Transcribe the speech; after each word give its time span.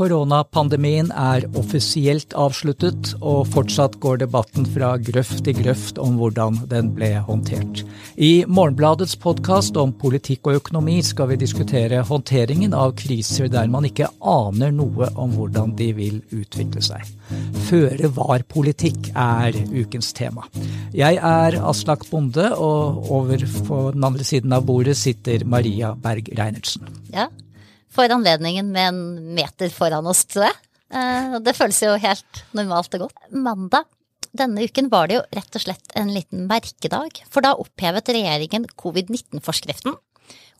Koronapandemien 0.00 1.10
er 1.12 1.44
offisielt 1.60 2.32
avsluttet, 2.32 3.10
og 3.20 3.50
fortsatt 3.52 3.98
går 4.00 4.22
debatten 4.22 4.64
fra 4.72 4.94
grøft 4.96 5.42
til 5.44 5.58
grøft 5.58 5.98
om 6.00 6.14
hvordan 6.16 6.62
den 6.70 6.88
ble 6.96 7.10
håndtert. 7.26 7.82
I 8.16 8.46
Morgenbladets 8.48 9.18
podkast 9.20 9.76
om 9.76 9.92
politikk 10.00 10.48
og 10.48 10.62
økonomi 10.62 10.94
skal 11.04 11.28
vi 11.34 11.36
diskutere 11.42 12.00
håndteringen 12.08 12.72
av 12.72 12.94
kriser 12.96 13.50
der 13.52 13.68
man 13.68 13.90
ikke 13.90 14.08
aner 14.24 14.72
noe 14.72 15.10
om 15.20 15.36
hvordan 15.36 15.76
de 15.76 15.90
vil 15.98 16.16
utvikle 16.32 16.80
seg. 16.80 17.04
Føre 17.68 18.08
var-politikk 18.16 19.12
er 19.12 19.60
ukens 19.68 20.14
tema. 20.16 20.48
Jeg 20.96 21.20
er 21.20 21.60
Aslak 21.60 22.08
Bonde, 22.08 22.48
og 22.56 23.04
over 23.20 23.44
på 23.68 23.84
den 23.92 24.08
andre 24.08 24.24
siden 24.24 24.56
av 24.56 24.64
bordet 24.64 24.96
sitter 24.96 25.44
Maria 25.44 25.92
Berg 25.92 26.32
Reinertsen. 26.40 26.88
Ja, 27.12 27.28
får 27.94 28.16
anledningen 28.16 28.72
med 28.72 28.88
en 28.88 29.00
meter 29.36 29.72
foran 29.74 30.08
oss, 30.10 30.24
tror 30.30 30.48
jeg. 30.48 30.60
Eh, 30.94 31.38
det 31.44 31.56
føles 31.58 31.80
jo 31.84 31.96
helt 32.02 32.44
normalt 32.56 32.94
og 32.98 33.08
godt. 33.08 33.24
Mandag 33.30 33.88
denne 34.36 34.62
uken 34.62 34.90
var 34.92 35.08
det 35.10 35.18
jo 35.18 35.22
rett 35.34 35.56
og 35.58 35.64
slett 35.64 35.96
en 35.98 36.12
liten 36.14 36.46
merkedag, 36.50 37.22
for 37.30 37.42
da 37.42 37.56
opphevet 37.58 38.12
regjeringen 38.14 38.68
covid-19-forskriften 38.78 39.96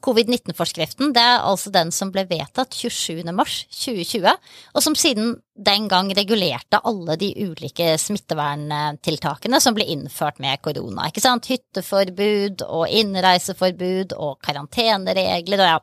Covid-19-forskriften 0.04 1.12
det 1.16 1.22
er 1.22 1.44
altså 1.46 1.72
den 1.74 1.92
som 1.94 2.10
ble 2.14 2.24
vedtatt 2.30 2.74
27.3.2020, 2.76 4.30
og 4.74 4.84
som 4.84 4.96
siden 4.98 5.34
den 5.60 5.88
gang 5.90 6.08
regulerte 6.16 6.80
alle 6.88 7.18
de 7.20 7.28
ulike 7.44 7.92
smitteverntiltakene 8.00 9.60
som 9.60 9.76
ble 9.76 9.84
innført 9.92 10.40
med 10.40 10.62
korona. 10.64 11.10
ikke 11.10 11.24
sant? 11.24 11.50
Hytteforbud 11.50 12.64
og 12.68 12.88
innreiseforbud 12.88 14.16
og 14.16 14.40
karanteneregler 14.46 15.64
og 15.66 15.70
ja, 15.74 15.78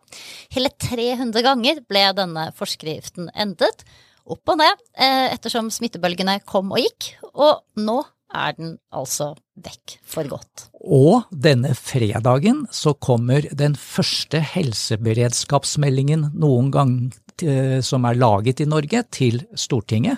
hele 0.57 0.73
300 0.73 1.45
ganger 1.45 1.85
ble 1.85 2.09
denne 2.17 2.49
forskriften 2.57 3.31
endet 3.37 3.85
Opp 4.27 4.51
og 4.51 4.57
ned, 4.59 4.81
eh, 4.99 5.31
ettersom 5.31 5.69
smittebølgene 5.71 6.41
kom 6.43 6.73
og 6.75 6.81
gikk, 6.83 7.13
og 7.31 7.61
nå 7.79 8.01
er 8.37 8.57
den 8.57 8.75
altså 8.93 9.33
vekk 9.65 9.97
for 10.05 10.29
godt. 10.29 10.67
Og 10.85 11.27
denne 11.31 11.73
fredagen 11.77 12.65
så 12.71 12.93
kommer 12.93 13.47
den 13.57 13.75
første 13.79 14.41
helseberedskapsmeldingen 14.53 16.29
noen 16.37 16.71
gang 16.73 16.93
som 17.83 18.05
er 18.07 18.17
laget 18.17 18.61
i 18.63 18.69
Norge, 18.69 19.03
til 19.13 19.41
Stortinget. 19.55 20.17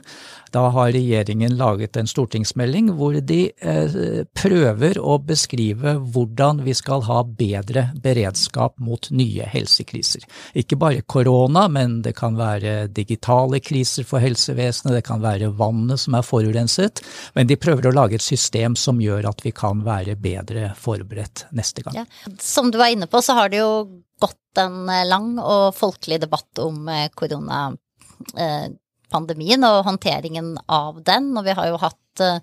Da 0.51 0.65
har 0.73 0.93
regjeringen 0.93 1.57
laget 1.59 1.97
en 1.99 2.09
stortingsmelding 2.09 2.89
hvor 2.97 3.17
de 3.21 3.39
eh, 3.49 4.23
prøver 4.37 4.97
å 4.97 5.17
beskrive 5.21 5.95
hvordan 6.13 6.63
vi 6.65 6.73
skal 6.77 7.03
ha 7.05 7.21
bedre 7.23 7.89
beredskap 8.01 8.77
mot 8.81 9.09
nye 9.13 9.45
helsekriser. 9.49 10.25
Ikke 10.57 10.79
bare 10.79 11.05
korona, 11.05 11.67
men 11.69 11.99
det 12.05 12.15
kan 12.17 12.37
være 12.39 12.89
digitale 12.95 13.61
kriser 13.61 14.07
for 14.09 14.23
helsevesenet, 14.23 14.95
det 14.97 15.05
kan 15.07 15.21
være 15.23 15.51
vannet 15.59 16.01
som 16.01 16.17
er 16.17 16.25
forurenset. 16.25 17.03
Men 17.37 17.49
de 17.49 17.59
prøver 17.59 17.89
å 17.89 17.95
lage 17.95 18.17
et 18.17 18.25
system 18.25 18.77
som 18.79 19.01
gjør 19.01 19.29
at 19.29 19.45
vi 19.45 19.53
kan 19.55 19.83
være 19.85 20.17
bedre 20.19 20.73
forberedt 20.79 21.47
neste 21.55 21.85
gang. 21.85 22.01
Ja. 22.01 22.35
Som 22.41 22.73
du 22.73 22.79
var 22.81 22.93
inne 22.93 23.09
på, 23.09 23.21
så 23.21 23.37
har 23.37 23.53
det 23.53 23.61
jo 23.61 23.71
gått 24.19 24.57
en 24.57 24.89
eh, 24.89 25.07
lang 25.07 25.39
og 25.39 25.75
folkelig 25.77 26.21
debatt 26.23 26.59
om 26.63 26.87
eh, 26.91 27.09
koronapandemien 27.17 29.63
og 29.67 29.85
håndteringen 29.87 30.57
av 30.65 31.03
den. 31.05 31.37
Og 31.37 31.43
vi 31.47 31.53
har 31.57 31.67
jo 31.69 31.77
hatt 31.81 32.19
eh, 32.25 32.39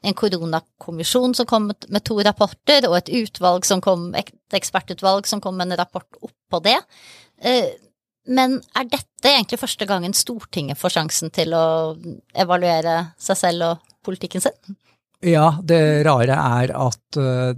en 0.00 0.14
koronakommisjon 0.16 1.34
som 1.36 1.46
kom 1.48 1.64
med 1.70 2.02
to 2.06 2.20
rapporter, 2.24 2.88
og 2.88 2.96
et 2.98 3.12
utvalg 3.22 3.64
som 3.68 3.80
kom, 3.84 4.00
et 4.18 4.56
ekspertutvalg 4.56 5.26
som 5.28 5.40
kom 5.44 5.56
med 5.60 5.66
en 5.70 5.80
rapport 5.82 6.10
oppå 6.24 6.56
det. 6.64 6.80
Men 8.30 8.50
er 8.76 8.84
dette 8.88 9.28
egentlig 9.28 9.58
første 9.60 9.86
gangen 9.88 10.14
Stortinget 10.16 10.78
får 10.80 10.90
sjansen 10.94 11.28
til 11.34 11.48
å 11.56 11.66
evaluere 12.36 12.94
seg 13.20 13.36
selv 13.40 13.60
og 13.66 13.74
politikken 14.06 14.40
sin? 14.44 14.76
Ja, 15.20 15.58
det 15.60 16.06
rare 16.06 16.32
er 16.32 16.70
at 16.72 17.16
eh, 17.20 17.50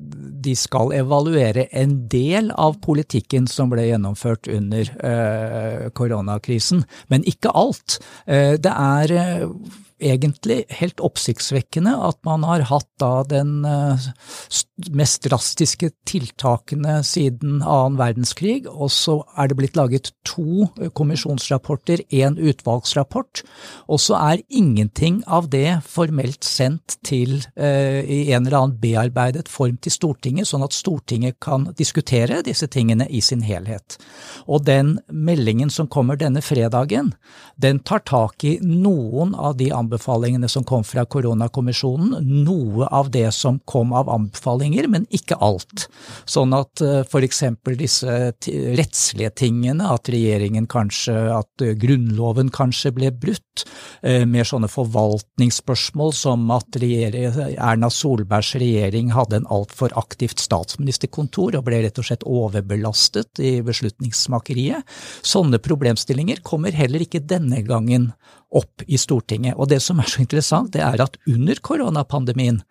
de 0.43 0.55
skal 0.59 0.91
evaluere 0.99 1.69
en 1.79 2.09
del 2.11 2.51
av 2.59 2.81
politikken 2.83 3.47
som 3.47 3.71
ble 3.71 3.85
gjennomført 3.87 4.51
under 4.51 4.91
eh, 4.99 5.85
koronakrisen, 5.95 6.83
men 7.07 7.23
ikke 7.23 7.55
alt. 7.55 8.01
Eh, 8.27 8.59
det 8.59 8.73
er 8.73 9.15
egentlig 10.03 10.65
helt 10.75 11.01
oppsiktsvekkende 11.05 11.95
at 12.09 12.19
man 12.27 12.45
har 12.47 12.67
hatt 12.69 12.89
da 13.01 13.23
den 13.29 13.63
eh, 13.67 14.09
mest 14.93 15.27
drastiske 15.27 15.93
tiltakene 16.09 17.01
siden 17.07 17.61
annen 17.63 17.99
verdenskrig, 18.01 18.67
og 18.67 18.91
så 18.95 19.21
er 19.39 19.51
det 19.51 19.59
blitt 19.59 19.79
laget 19.79 20.13
to 20.27 20.69
kommisjonsrapporter, 20.97 22.05
én 22.11 22.39
utvalgsrapport, 22.41 23.43
og 23.87 24.03
så 24.03 24.19
er 24.19 24.45
ingenting 24.49 25.23
av 25.27 25.51
det 25.53 25.81
formelt 25.87 26.45
sendt 26.47 26.99
til 27.07 27.39
eh, 27.57 28.03
i 28.03 28.21
en 28.33 28.47
eller 28.47 28.59
annen 28.59 28.79
bearbeidet 28.83 29.49
form 29.53 29.79
til 29.83 29.95
Stortinget, 29.95 30.51
sånn 30.51 30.67
at 30.67 30.77
Stortinget 30.77 31.39
kan 31.43 31.69
diskutere 31.79 32.43
disse 32.47 32.69
tingene 32.73 33.07
i 33.09 33.23
sin 33.25 33.45
helhet. 33.47 33.99
Og 34.47 34.67
den 34.67 34.97
meldingen 35.09 35.71
som 35.71 35.91
kommer 35.91 36.19
denne 36.19 36.43
fredagen, 36.45 37.13
den 37.57 37.83
tar 37.87 38.03
tak 38.09 38.45
i 38.45 38.57
noen 38.63 39.37
av 39.39 39.57
de 39.61 39.71
anbefalingene 39.73 39.92
anbefalingene 39.93 40.49
som 40.49 40.65
kom 40.65 40.85
fra 40.85 41.05
koronakommisjonen, 41.05 42.23
noe 42.45 42.87
av 42.89 43.11
det 43.11 43.31
som 43.33 43.61
kom 43.65 43.93
av 43.93 44.09
anbefalinger, 44.11 44.89
men 44.89 45.07
ikke 45.11 45.37
alt. 45.37 45.89
Sånn 46.25 46.53
at 46.57 46.81
f.eks. 46.81 47.11
for 47.13 47.23
eksempel 47.23 47.77
disse 47.77 48.33
rettslige 48.79 49.31
tingene, 49.37 49.91
at 49.93 50.09
regjeringen 50.09 50.67
kanskje, 50.67 51.15
at 51.37 51.63
eh, 51.63 51.77
grunnloven 51.77 52.51
kanskje 52.51 52.93
ble 52.93 53.13
brutt, 53.13 53.67
med 54.03 54.31
mer 54.33 54.47
sånne 54.49 54.69
forvaltningsspørsmål 54.71 56.13
som 56.17 56.49
at 56.55 56.79
Erna 56.81 57.91
Solbergs 57.93 58.55
regjering 58.59 59.13
hadde 59.15 59.39
en 59.39 59.49
altfor 59.53 59.93
aktivt 60.01 60.43
statsministerkontor 60.43 61.59
og 61.59 61.67
ble 61.69 61.83
rett 61.85 62.01
og 62.01 62.09
slett 62.09 62.27
overbelastet 62.27 63.43
i 63.45 63.55
beslutningsmakeriet. 63.65 64.89
Sånne 65.23 65.61
problemstillinger 65.63 66.43
kommer 66.47 66.75
heller 66.75 67.05
ikke 67.05 67.23
denne 67.23 67.63
gangen 67.67 68.11
opp 68.53 68.85
i 68.87 69.01
Stortinget. 69.01 69.57
Og 69.57 69.71
det 69.73 69.81
som 69.85 70.01
er 70.03 70.11
så 70.11 70.23
interessant, 70.25 70.73
det 70.75 70.85
er 70.85 71.03
at 71.03 71.19
under 71.31 71.61
koronapandemien 71.65 72.63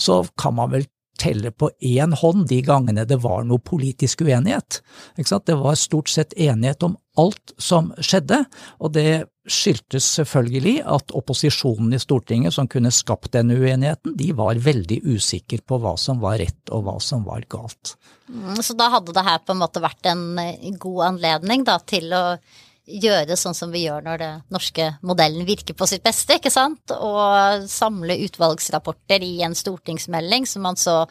så 0.00 0.22
kan 0.40 0.58
man 0.58 0.72
vel 0.74 0.88
telle 1.20 1.50
på 1.52 1.68
én 1.84 2.14
hånd 2.16 2.46
de 2.48 2.60
gangene 2.64 3.04
det 3.08 3.20
var 3.24 3.44
noe 3.44 3.60
politisk 3.60 4.24
uenighet. 4.24 4.80
Det 5.16 5.56
var 5.58 5.76
stort 5.76 6.08
sett 6.08 6.32
enighet 6.32 6.82
om 6.86 6.96
alt 7.20 7.52
som 7.60 7.90
skjedde, 8.00 8.44
og 8.80 8.94
det 8.94 9.26
skyldtes 9.50 10.06
selvfølgelig 10.20 10.76
at 10.88 11.12
opposisjonen 11.16 11.92
i 11.96 12.00
Stortinget 12.00 12.54
som 12.54 12.68
kunne 12.70 12.92
skapt 12.94 13.32
denne 13.34 13.58
uenigheten, 13.58 14.14
de 14.16 14.30
var 14.36 14.60
veldig 14.62 15.00
usikre 15.10 15.60
på 15.66 15.80
hva 15.82 15.96
som 16.00 16.22
var 16.22 16.38
rett 16.40 16.72
og 16.72 16.86
hva 16.86 16.96
som 17.02 17.26
var 17.26 17.44
galt. 17.50 17.96
Mm, 18.30 18.60
så 18.62 18.76
da 18.78 18.88
hadde 18.94 19.16
det 19.16 19.26
her 19.26 19.42
på 19.42 19.56
en 19.56 19.62
måte 19.64 19.82
vært 19.82 20.12
en 20.12 20.24
god 20.80 21.06
anledning 21.10 21.66
da, 21.68 21.80
til 21.82 22.14
å 22.14 22.24
gjøre 23.02 23.36
sånn 23.38 23.56
som 23.56 23.70
vi 23.72 23.84
gjør 23.84 24.02
når 24.06 24.22
det 24.22 24.30
norske 24.54 24.86
modellen 25.06 25.46
virker 25.48 25.76
på 25.76 25.86
sitt 25.88 26.02
beste, 26.06 26.38
ikke 26.40 26.52
sant? 26.52 26.94
Og 26.96 27.68
samle 27.70 28.18
utvalgsrapporter 28.26 29.22
i 29.26 29.40
en 29.46 29.56
stortingsmelding 29.56 30.48
som 30.48 30.66
man 30.66 30.80
så 30.80 31.04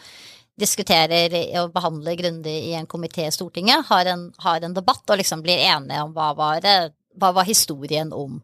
diskuterer 0.60 1.32
og 1.62 1.72
behandler 1.72 2.18
grundig 2.20 2.58
i 2.68 2.76
en 2.76 2.90
komité 2.90 3.24
i 3.28 3.32
Stortinget, 3.32 3.88
har 3.88 4.10
en, 4.12 4.28
har 4.44 4.66
en, 4.66 4.76
debatt 4.76 5.08
og 5.08 5.22
liksom 5.22 5.44
blir 5.46 5.62
enige 5.70 6.04
om 6.04 6.12
hva 6.16 6.34
var, 6.36 6.68
hva 7.16 7.32
var 7.38 7.48
historien 7.48 8.12
om, 8.12 8.42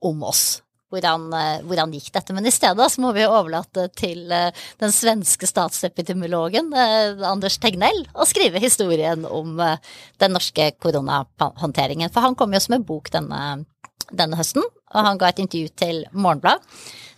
om 0.00 0.24
oss 0.24 0.62
hvordan, 0.90 1.26
eh, 1.34 1.62
hvordan, 1.66 1.92
gikk 1.94 2.10
dette. 2.14 2.34
Men 2.36 2.46
i 2.46 2.54
stedet 2.54 2.88
så 2.92 3.02
må 3.02 3.12
vi 3.16 3.26
overlate 3.26 3.88
til 3.98 4.30
eh, 4.34 4.50
den 4.82 4.94
svenske 4.94 5.48
statsepidemiologen 5.48 6.72
eh, 6.74 7.22
Anders 7.26 7.58
Tegnell 7.62 8.04
å 8.14 8.26
skrive 8.28 8.62
historien 8.62 9.24
om 9.26 9.58
den 9.60 10.34
norske 10.34 10.70
koronahåndteringen. 10.82 12.10
For 12.12 12.26
han 12.26 12.36
kom 12.38 12.54
jo 12.54 12.62
som 12.62 12.76
en 12.78 12.86
bok 12.86 13.10
denne, 13.14 13.64
denne 14.10 14.38
høsten, 14.38 14.66
og 14.90 15.06
han 15.06 15.20
ga 15.20 15.30
et 15.30 15.42
intervju 15.42 15.72
til 15.78 16.04
Morgenblad. 16.12 16.64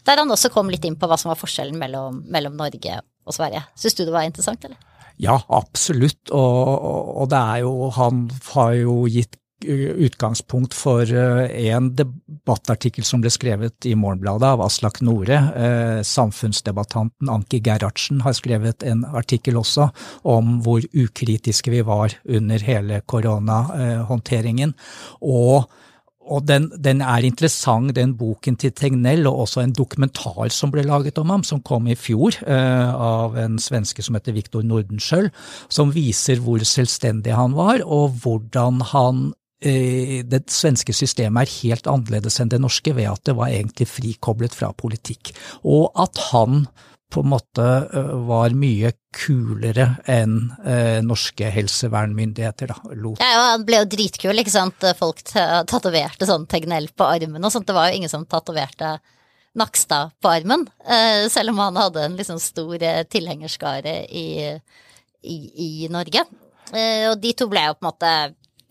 Der 0.06 0.18
han 0.18 0.34
også 0.34 0.50
kom 0.52 0.70
litt 0.70 0.84
inn 0.84 0.98
på 0.98 1.08
hva 1.08 1.18
som 1.20 1.30
var 1.30 1.40
forskjellen 1.40 1.78
mellom, 1.78 2.24
mellom 2.30 2.56
Norge 2.58 3.00
og 3.22 3.36
Sverige. 3.36 3.62
Syns 3.78 3.96
du 3.96 4.04
det 4.04 4.14
var 4.14 4.26
interessant, 4.26 4.64
eller? 4.66 4.80
Ja, 5.22 5.36
absolutt. 5.52 6.32
Og, 6.34 7.22
og, 7.22 7.28
det 7.30 7.38
er 7.38 7.62
jo 7.62 7.90
Han 7.94 8.24
har 8.54 8.72
jo 8.80 8.96
gitt 9.12 9.36
utgangspunkt 9.64 10.74
for 10.74 11.02
eh, 11.08 11.68
en 11.72 11.90
debattartikkel 11.96 13.04
som 13.06 13.22
ble 13.22 13.32
skrevet 13.32 13.88
i 13.88 13.94
Morgenbladet 13.98 14.48
av 14.54 14.64
Aslak 14.64 15.00
Nore. 15.04 15.38
Eh, 15.56 16.00
samfunnsdebattanten 16.06 17.30
Anki 17.32 17.62
Gerhardsen 17.64 18.22
har 18.26 18.36
skrevet 18.38 18.82
en 18.86 19.04
artikkel 19.04 19.60
også 19.60 19.90
om 20.28 20.58
hvor 20.64 20.84
ukritiske 20.92 21.72
vi 21.72 21.84
var 21.86 22.16
under 22.24 22.66
hele 22.66 23.00
koronahåndteringen. 23.06 24.74
Og 25.20 25.70
og 26.22 26.44
den, 26.46 26.68
den, 26.78 27.00
er 27.02 27.24
interessant, 27.26 27.94
den 27.96 28.14
boken 28.18 28.56
til 28.60 28.72
Tegnell, 28.76 29.26
og 29.26 29.44
også 29.44 29.64
en 29.64 29.74
dokumentar 29.74 30.52
som 30.54 30.70
ble 30.70 30.84
laget 30.86 31.18
om 31.18 31.32
ham, 31.34 31.42
som 31.46 31.62
kom 31.66 31.88
i 31.90 31.98
fjor, 31.98 32.38
eh, 32.46 32.92
av 32.94 33.36
en 33.40 33.58
svenske 33.58 34.04
som 34.06 34.16
heter 34.16 34.36
Viktor 34.36 34.62
Nordenskjöld, 34.66 35.32
som 35.72 35.92
viser 35.94 36.42
hvor 36.44 36.62
selvstendig 36.66 37.34
han 37.34 37.56
var, 37.58 37.82
og 37.82 38.22
hvordan 38.22 38.82
han 38.92 39.32
det 39.62 40.40
svenske 40.50 40.94
systemet 40.96 41.44
er 41.44 41.52
helt 41.60 41.86
annerledes 41.86 42.40
enn 42.42 42.50
det 42.50 42.58
norske 42.62 42.94
ved 42.96 43.06
at 43.12 43.22
det 43.28 43.36
var 43.38 43.52
egentlig 43.52 43.86
frikoblet 43.86 44.56
fra 44.56 44.72
politikk, 44.74 45.30
og 45.62 45.92
at 46.02 46.18
han 46.32 46.64
på 47.12 47.20
en 47.20 47.30
måte 47.32 47.66
var 48.26 48.54
mye 48.56 48.92
kulere 49.12 49.88
enn 50.08 50.36
eh, 50.64 50.98
norske 51.04 51.50
helsevernmyndigheter. 51.52 52.72
Da, 52.72 52.94
lot. 52.96 53.20
Ja, 53.20 53.50
Han 53.52 53.66
ble 53.68 53.82
jo 53.82 53.90
dritkul, 53.92 54.38
ikke 54.40 54.54
sant. 54.54 54.86
Folk 54.98 55.20
tatoverte 55.28 56.28
sånn 56.28 56.48
Tegnell 56.50 56.88
på 56.96 57.08
armen 57.08 57.44
og 57.44 57.52
sånt. 57.52 57.68
Det 57.68 57.76
var 57.76 57.90
jo 57.90 58.00
ingen 58.00 58.12
som 58.12 58.24
tatoverte 58.28 58.96
Nakstad 59.60 60.14
på 60.24 60.30
armen, 60.32 60.64
eh, 60.88 61.28
selv 61.28 61.52
om 61.52 61.58
han 61.60 61.76
hadde 61.76 62.06
en 62.06 62.14
liksom 62.16 62.38
stor 62.40 62.82
eh, 62.82 63.02
tilhengerskare 63.04 63.98
i, 64.08 64.28
i, 65.20 65.36
i 65.66 65.88
Norge. 65.92 66.24
Eh, 66.72 67.10
og 67.10 67.18
de 67.20 67.34
to 67.36 67.50
ble 67.52 67.66
jo 67.66 67.74
på 67.76 67.84
en 67.84 67.90
måte 67.90 68.12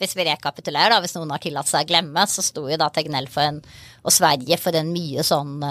hvis 0.01 0.15
vi 0.18 0.25
rekapitulerer, 0.27 0.95
da, 0.95 1.00
hvis 1.03 1.15
noen 1.18 1.31
har 1.33 1.44
tillatt 1.44 1.69
seg 1.69 1.86
å 1.86 1.92
glemme, 1.94 2.25
så 2.27 2.44
sto 2.45 2.65
jo 2.69 2.80
da 2.81 2.89
Tegnell 2.94 3.30
for 3.31 3.45
en, 3.45 3.62
og 4.01 4.15
Sverige 4.15 4.57
for 4.62 4.75
en 4.77 4.92
mye 4.94 5.25
sånn 5.25 5.62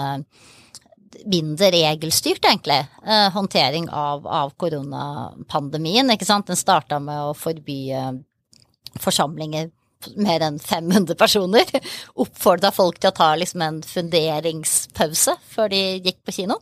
mindre 1.27 1.67
regelstyrt, 1.75 2.45
egentlig, 2.47 2.79
eh, 3.03 3.27
håndtering 3.35 3.89
av, 3.91 4.23
av, 4.25 4.55
koronapandemien. 4.57 6.09
ikke 6.15 6.25
sant? 6.25 6.47
Den 6.47 6.59
starta 6.59 7.01
med 7.03 7.27
å 7.27 7.35
forby 7.37 7.81
forsamlinger 8.99 9.69
mer 10.15 10.43
enn 10.45 10.59
500 10.59 11.17
personer. 11.19 11.67
Oppfordra 12.23 12.71
folk 12.73 12.99
til 12.99 13.11
å 13.11 13.15
ta 13.15 13.33
liksom 13.37 13.63
en 13.65 13.81
funderingspause 13.85 15.37
før 15.51 15.71
de 15.73 15.81
gikk 15.99 16.21
på 16.25 16.35
kino. 16.41 16.57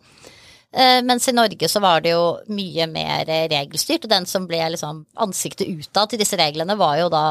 Eh, 0.69 0.99
mens 1.01 1.27
i 1.27 1.33
Norge 1.33 1.69
så 1.69 1.81
var 1.81 2.03
det 2.05 2.13
jo 2.13 2.23
mye 2.53 2.85
mer 2.91 3.25
regelstyrt, 3.49 4.05
og 4.05 4.11
den 4.11 4.27
som 4.29 4.45
ble 4.49 4.61
liksom 4.75 5.03
ansiktet 5.25 5.69
utad 5.69 6.11
til 6.11 6.21
disse 6.21 6.37
reglene, 6.37 6.77
var 6.77 6.99
jo 7.01 7.07
da 7.13 7.23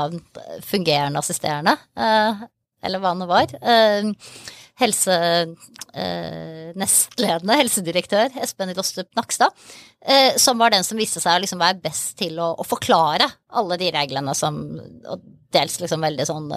fungerende 0.66 1.22
assisterende, 1.22 1.76
eh, 1.94 2.46
eller 2.82 3.02
hva 3.02 3.14
det 3.18 3.28
var. 3.30 3.54
Eh, 3.62 4.12
helse, 4.78 5.14
nestledende 6.78 7.56
helsedirektør 7.58 8.36
Espen 8.38 8.70
Rostrup 8.76 9.08
Nakstad, 9.18 9.50
som 10.38 10.60
var 10.60 10.70
den 10.70 10.84
som 10.86 10.98
viste 11.00 11.20
seg 11.20 11.36
å 11.36 11.42
liksom 11.42 11.58
være 11.58 11.82
best 11.82 12.14
til 12.20 12.38
å, 12.40 12.52
å 12.54 12.64
forklare 12.64 13.26
alle 13.58 13.76
de 13.80 13.90
reglene 13.92 14.34
som 14.36 14.60
og 15.10 15.24
dels 15.52 15.78
liksom 15.80 16.02
veldig 16.04 16.26
sånn 16.28 16.50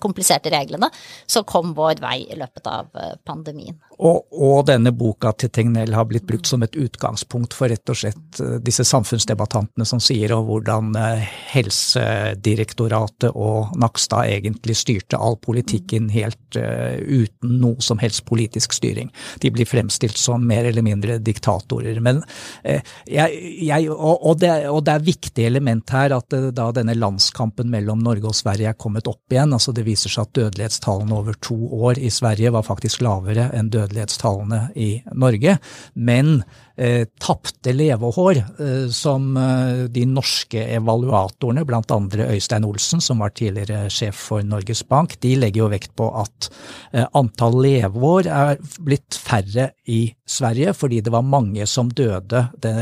kompliserte 0.00 0.50
reglene, 0.52 0.90
som 1.26 1.44
kom 1.48 1.72
vår 1.76 2.02
vei 2.04 2.18
i 2.28 2.36
løpet 2.36 2.68
av 2.68 2.90
pandemien. 3.24 3.78
Og, 3.94 4.24
og, 4.34 4.64
denne 4.66 4.90
boka 4.94 5.30
til 5.38 5.50
Tegnell 5.54 5.94
har 5.94 6.06
blitt 6.10 6.26
brukt 6.26 6.48
som 6.50 6.64
et 6.66 6.74
utgangspunkt 6.74 7.54
for 7.54 7.70
rett 7.70 7.90
og 7.92 7.98
slett 8.00 8.40
eh, 8.42 8.56
disse 8.64 8.86
samfunnsdebattantene 8.88 9.86
som 9.86 10.00
sier 10.02 10.34
om 10.34 10.48
hvordan 10.48 10.90
eh, 10.98 11.28
Helsedirektoratet 11.52 13.30
og 13.30 13.76
Nakstad 13.78 14.32
egentlig 14.34 14.76
styrte 14.80 15.20
all 15.20 15.38
politikken 15.38 16.08
helt 16.10 16.58
uh, 16.58 16.96
uten 16.98 17.58
noe 17.60 17.82
som 17.84 18.00
helst 18.02 18.24
politisk 18.26 18.74
styring. 18.74 19.10
De 19.42 19.50
blir 19.54 19.68
fremstilt 19.68 20.18
som 20.18 20.42
mer 20.46 20.66
eller 20.66 20.82
mindre 20.82 21.20
diktatorer. 21.22 22.00
Men 22.02 22.22
jeg, 22.64 23.38
jeg, 23.64 23.88
og, 23.90 24.24
og, 24.24 24.38
det, 24.40 24.52
og, 24.70 24.80
det, 24.86 24.94
er 24.94 25.06
viktig 25.06 25.46
element 25.46 25.94
her 25.94 26.16
at 26.16 26.36
uh, 26.36 26.48
da 26.54 26.70
denne 26.76 26.96
landskampen 26.98 27.70
mellom 27.72 28.02
Norge 28.04 28.30
og 28.30 28.36
Sverige 28.36 28.72
er 28.72 28.78
kommet 28.80 29.08
opp 29.10 29.32
igjen, 29.32 29.54
altså 29.56 29.74
det 29.76 29.86
viser 29.86 30.12
seg 30.12 30.28
at 30.28 30.36
dødelighetstallene 30.40 31.16
over 31.16 31.38
to 31.44 31.56
år 31.84 32.00
i 32.00 32.12
Sverige 32.12 32.52
var 32.54 32.66
faktisk 32.66 33.04
lavere 33.04 33.50
enn 33.56 33.70
dødelighetstallene 33.72 34.68
i 34.80 34.90
Norge. 35.20 35.58
Men 35.94 36.38
eh, 36.76 37.06
tapte 37.20 37.72
levehår, 37.74 38.36
eh, 38.36 38.86
som 38.94 39.36
eh, 39.36 39.84
de 39.92 40.04
norske 40.08 40.64
evaluatorene, 40.76 41.64
andre 41.94 42.28
Øystein 42.34 42.64
Olsen, 42.64 43.00
som 43.00 43.22
var 43.22 43.34
tidligere 43.34 43.90
sjef 43.90 44.18
for 44.30 44.42
Norges 44.42 44.82
Bank, 44.88 45.18
de 45.20 45.34
legger 45.38 45.64
jo 45.64 45.70
vekt 45.72 45.94
på 45.96 46.08
at 46.20 46.50
eh, 46.92 47.06
antall 47.14 47.60
leveår 47.62 48.30
er 48.30 48.58
blitt 48.80 49.18
færre 49.18 49.70
i 49.86 50.06
Sverige, 50.26 50.74
fordi 50.74 51.00
det 51.04 51.12
var 51.14 51.26
mange 51.26 51.66
som 51.70 51.90
døde 51.90 52.33
det, 52.62 52.74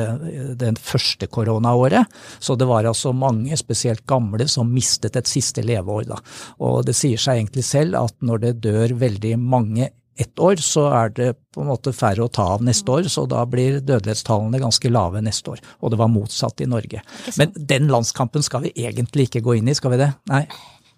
det 0.61 0.73
første 0.83 1.29
koronaåret. 1.33 2.11
Så 2.43 2.57
det 2.59 2.69
var 2.71 2.89
altså 2.89 3.15
mange, 3.17 3.57
spesielt 3.61 4.05
gamle, 4.09 4.49
som 4.51 4.71
mistet 4.73 5.19
et 5.19 5.31
siste 5.31 5.65
leveår. 5.67 6.07
Da. 6.11 6.21
Og 6.65 6.85
det 6.89 6.97
sier 6.99 7.21
seg 7.21 7.41
egentlig 7.41 7.67
selv 7.69 7.99
at 8.03 8.17
når 8.25 8.47
det 8.47 8.55
dør 8.67 8.97
veldig 9.03 9.37
mange 9.41 9.91
ett 10.17 10.39
år, 10.39 10.57
så 10.57 10.87
er 10.93 11.13
det 11.17 11.29
på 11.55 11.63
en 11.63 11.71
måte 11.71 11.93
færre 11.97 12.27
å 12.27 12.33
ta 12.33 12.45
av 12.55 12.65
neste 12.65 12.93
år, 12.93 13.09
så 13.11 13.25
da 13.31 13.45
blir 13.49 13.81
dødelighetstallene 13.81 14.61
ganske 14.61 14.93
lave 14.93 15.23
neste 15.25 15.55
år. 15.55 15.63
Og 15.81 15.93
det 15.93 16.01
var 16.01 16.13
motsatt 16.13 16.61
i 16.61 16.69
Norge. 16.69 17.01
Men 17.41 17.55
den 17.57 17.89
landskampen 17.93 18.45
skal 18.45 18.67
vi 18.67 18.75
egentlig 18.77 19.31
ikke 19.31 19.45
gå 19.47 19.57
inn 19.59 19.73
i, 19.73 19.77
skal 19.79 19.95
vi 19.95 20.03
det? 20.05 20.11
Nei. 20.31 20.45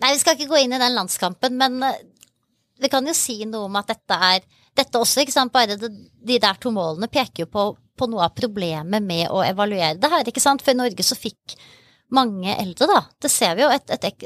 Nei, 0.03 0.11
vi 0.11 0.21
skal 0.21 0.37
ikke 0.37 0.51
gå 0.51 0.65
inn 0.65 0.75
i 0.75 0.83
den 0.83 0.97
landskampen, 0.97 1.57
men 1.61 1.79
eh, 1.87 2.03
vi 2.83 2.91
kan 2.93 3.07
jo 3.07 3.15
si 3.17 3.39
noe 3.47 3.69
om 3.69 3.81
at 3.81 3.95
dette 3.95 4.21
er 4.33 4.45
Dette 4.75 4.99
også, 4.99 5.23
ikke 5.23 5.31
sant, 5.31 5.53
bare 5.55 5.77
det, 5.79 5.87
de 6.27 6.37
der 6.43 6.57
to 6.59 6.73
målene 6.75 7.07
peker 7.07 7.45
jo 7.45 7.47
på, 7.47 7.63
på 7.99 8.09
noe 8.11 8.27
av 8.27 8.35
problemet 8.37 9.03
med 9.05 9.31
å 9.31 9.43
evaluere 9.47 9.97
det 10.01 10.11
her, 10.13 10.29
ikke 10.29 10.43
sant. 10.43 10.63
For 10.65 10.75
i 10.75 10.79
Norge 10.79 11.07
så 11.07 11.17
fikk 11.19 11.57
mange 12.15 12.53
eldre, 12.61 12.87
da. 12.89 13.01
Det 13.23 13.31
ser 13.33 13.57
vi 13.57 13.65
jo. 13.65 13.71
Et, 13.73 13.93
et, 13.95 14.25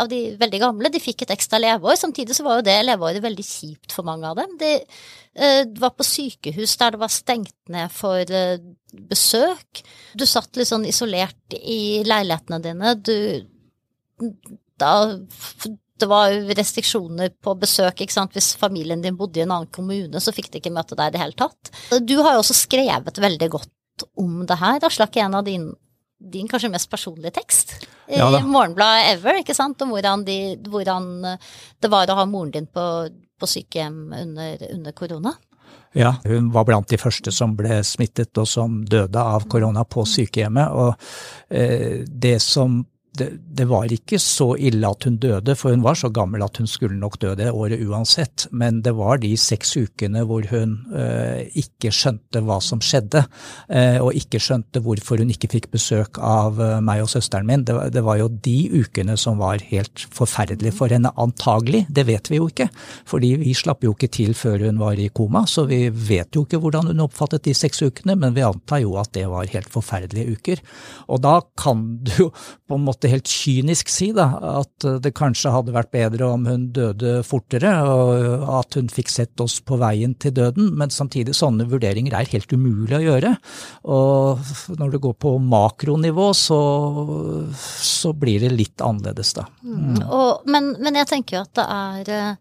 av 0.00 0.08
de 0.10 0.20
veldig 0.40 0.60
gamle, 0.62 0.90
de 0.92 1.02
fikk 1.02 1.24
et 1.24 1.34
ekstra 1.34 1.60
leveår. 1.60 1.98
Samtidig 2.00 2.36
så 2.36 2.46
var 2.46 2.58
jo 2.58 2.66
det 2.66 2.76
leveåret 2.86 3.24
veldig 3.24 3.46
kjipt 3.46 3.94
for 3.94 4.06
mange 4.08 4.28
av 4.30 4.38
dem. 4.40 4.56
De 4.60 4.72
uh, 4.80 5.62
var 5.82 5.94
på 5.96 6.06
sykehus 6.06 6.76
der 6.80 6.94
det 6.94 7.02
var 7.02 7.12
stengt 7.12 7.56
ned 7.72 7.92
for 7.94 8.34
uh, 8.34 8.56
besøk. 9.10 9.82
Du 10.18 10.26
satt 10.28 10.58
litt 10.58 10.70
sånn 10.70 10.88
isolert 10.88 11.58
i 11.60 12.00
leilighetene 12.06 12.62
dine. 12.64 12.96
Du 12.98 13.16
Da 14.80 14.92
det 16.00 16.08
var 16.10 16.32
restriksjoner 16.58 17.34
på 17.42 17.54
besøk. 17.60 18.00
ikke 18.00 18.16
sant? 18.16 18.32
Hvis 18.36 18.54
familien 18.58 19.02
din 19.04 19.18
bodde 19.18 19.40
i 19.40 19.44
en 19.44 19.52
annen 19.54 19.70
kommune, 19.72 20.22
så 20.22 20.34
fikk 20.34 20.50
de 20.50 20.62
ikke 20.62 20.74
møte 20.74 20.98
deg 20.98 21.12
i 21.12 21.16
det 21.16 21.22
hele 21.22 21.38
tatt. 21.38 21.72
Du 22.02 22.16
har 22.22 22.34
jo 22.34 22.42
også 22.42 22.56
skrevet 22.56 23.22
veldig 23.22 23.50
godt 23.52 24.08
om 24.20 24.42
det 24.48 24.58
her. 24.60 24.80
Aslak, 24.88 25.16
en 25.20 25.38
av 25.38 25.46
dine 25.46 25.76
din 26.20 26.48
kanskje 26.48 26.68
mest 26.68 26.90
personlige 26.90 27.32
tekst 27.38 27.72
i 28.10 28.18
ja, 28.18 28.28
Morgenbladet 28.44 29.14
ever, 29.14 29.40
ikke 29.40 29.54
sant, 29.56 29.80
om 29.82 29.94
hvordan, 29.94 30.24
de, 30.26 30.56
hvordan, 30.68 31.06
det 31.80 31.90
var 31.90 32.10
å 32.10 32.18
ha 32.18 32.26
moren 32.28 32.52
din 32.52 32.66
på, 32.68 32.84
på 33.40 33.48
sykehjem 33.48 34.10
under, 34.18 34.66
under, 34.74 34.92
korona. 34.96 35.32
Ja, 35.96 36.12
hun 36.24 36.50
var 36.54 36.66
blant 36.68 36.90
de 36.90 36.98
første 37.00 37.32
som 37.34 37.56
ble 37.58 37.80
smittet 37.86 38.36
og 38.38 38.46
som 38.46 38.80
døde 38.86 39.22
av 39.22 39.46
korona 39.50 39.86
på 39.88 40.04
sykehjemmet. 40.06 40.74
Og 40.76 41.54
eh, 41.54 42.02
det 42.06 42.36
som 42.44 42.82
det, 43.18 43.28
det, 43.42 43.64
var 43.66 43.90
ikke 43.90 44.18
så 44.22 44.52
ille 44.54 44.86
at 44.86 45.04
hun 45.06 45.16
døde, 45.20 45.54
for 45.58 45.74
hun 45.74 45.82
var 45.82 45.96
så 45.98 46.10
gammel 46.14 46.44
at 46.44 46.60
hun 46.60 46.68
skulle 46.70 46.98
nok 46.98 47.18
dø 47.22 47.32
det 47.38 47.50
året 47.50 47.82
uansett. 47.82 48.46
Men 48.54 48.80
det 48.86 48.92
var 48.98 49.18
de 49.22 49.32
seks 49.40 49.74
ukene 49.80 50.22
hvor 50.28 50.46
hun 50.52 50.76
eh, 50.94 51.48
ikke 51.58 51.90
skjønte 51.94 52.42
hva 52.46 52.60
som 52.62 52.82
skjedde, 52.84 53.24
eh, 53.68 53.98
og 53.98 54.14
ikke 54.18 54.40
skjønte 54.42 54.82
hvorfor 54.84 55.22
hun 55.22 55.32
ikke 55.34 55.50
fikk 55.50 55.70
besøk 55.74 56.20
av 56.22 56.60
eh, 56.62 56.76
meg 56.86 57.02
og 57.04 57.10
søsteren 57.12 57.48
min. 57.48 57.64
Det, 57.66 57.76
det, 57.96 58.04
var 58.06 58.20
jo 58.20 58.30
de 58.30 58.56
ukene 58.84 59.18
som 59.20 59.42
var 59.42 59.64
helt 59.72 60.06
forferdelige 60.14 60.76
for 60.78 60.94
henne, 60.94 61.12
antagelig. 61.20 61.84
Det 61.90 62.06
vet 62.08 62.30
vi 62.30 62.38
jo 62.38 62.46
ikke, 62.50 62.68
fordi 63.10 63.34
vi 63.42 63.56
slapp 63.58 63.84
jo 63.86 63.96
ikke 63.96 64.10
til 64.20 64.36
før 64.38 64.68
hun 64.68 64.78
var 64.80 65.00
i 65.00 65.10
koma, 65.14 65.44
så 65.50 65.66
vi 65.70 65.82
vet 65.90 66.36
jo 66.36 66.46
ikke 66.46 66.62
hvordan 66.62 66.92
hun 66.92 67.04
oppfattet 67.08 67.48
de 67.48 67.56
seks 67.58 67.82
ukene, 67.82 68.14
men 68.14 68.38
vi 68.38 68.46
antar 68.46 68.84
jo 68.84 68.94
at 69.02 69.10
det 69.16 69.26
var 69.30 69.50
helt 69.50 69.70
forferdelige 69.72 70.38
uker. 70.38 70.64
Og 71.10 71.22
da 71.26 71.40
kan 71.58 71.84
du 72.06 72.30
på 72.30 72.78
en 72.78 72.86
måte 72.86 72.99
måte 73.00 73.10
helt 73.10 73.28
kynisk 73.28 73.88
si 73.88 74.10
da, 74.12 74.26
at 74.60 74.84
det 75.00 75.14
kanskje 75.16 75.52
hadde 75.52 75.72
vært 75.72 75.90
bedre 75.94 76.28
om 76.28 76.44
hun 76.46 76.68
døde 76.74 77.22
fortere, 77.24 77.72
og 77.88 78.44
at 78.60 78.76
hun 78.76 78.90
fikk 78.92 79.08
sett 79.08 79.40
oss 79.40 79.60
på 79.64 79.78
veien 79.80 80.14
til 80.20 80.34
døden, 80.36 80.74
men 80.76 80.92
samtidig 80.92 81.34
sånne 81.34 81.66
vurderinger 81.70 82.12
er 82.12 82.28
helt 82.28 82.52
umulig 82.52 82.98
å 82.98 83.02
gjøre. 83.02 83.34
Og 83.88 84.76
når 84.76 84.92
det 84.92 85.02
går 85.06 85.16
på 85.16 85.34
makronivå, 85.40 86.30
så, 86.36 86.60
så 87.56 88.12
blir 88.12 88.44
det 88.44 88.52
litt 88.52 88.84
annerledes, 88.84 89.32
da. 89.38 89.46
Mm. 89.64 89.80
Mm. 89.80 90.04
Og, 90.04 90.46
men, 90.50 90.74
men, 90.78 91.00
jeg 91.00 91.08
tenker 91.08 91.38
jo 91.38 91.44
at 91.46 91.56
det 91.56 91.64
er 91.64 92.32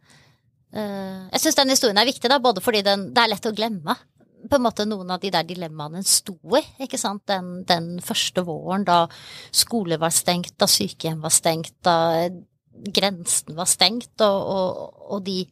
uh, 0.75 1.27
Jeg 1.31 1.41
syns 1.43 1.57
den 1.57 1.71
historien 1.71 1.99
er 2.01 2.09
viktig, 2.09 2.27
da, 2.29 2.41
både 2.43 2.63
fordi 2.63 2.83
den, 2.85 3.09
det 3.15 3.23
er 3.23 3.31
lett 3.31 3.47
å 3.47 3.55
glemme 3.55 3.95
på 4.49 4.57
en 4.57 4.65
måte 4.65 4.85
noen 4.89 5.13
av 5.13 5.21
de 5.21 5.31
der 5.33 5.47
dilemmaene 5.47 6.03
sto 6.07 6.35
i. 6.57 6.63
ikke 6.85 6.99
sant? 6.99 7.25
Den, 7.29 7.63
den, 7.69 7.97
første 8.03 8.43
våren 8.47 8.85
da 8.87 9.03
skole 9.51 9.99
var 10.01 10.13
stengt, 10.15 10.55
da 10.59 10.67
sykehjem 10.69 11.21
var 11.23 11.33
stengt, 11.33 11.75
da 11.85 12.27
grensen 12.95 13.57
var 13.57 13.67
stengt, 13.67 14.13
og, 14.23 14.37
og, 14.53 15.01
og 15.15 15.23
de, 15.25 15.43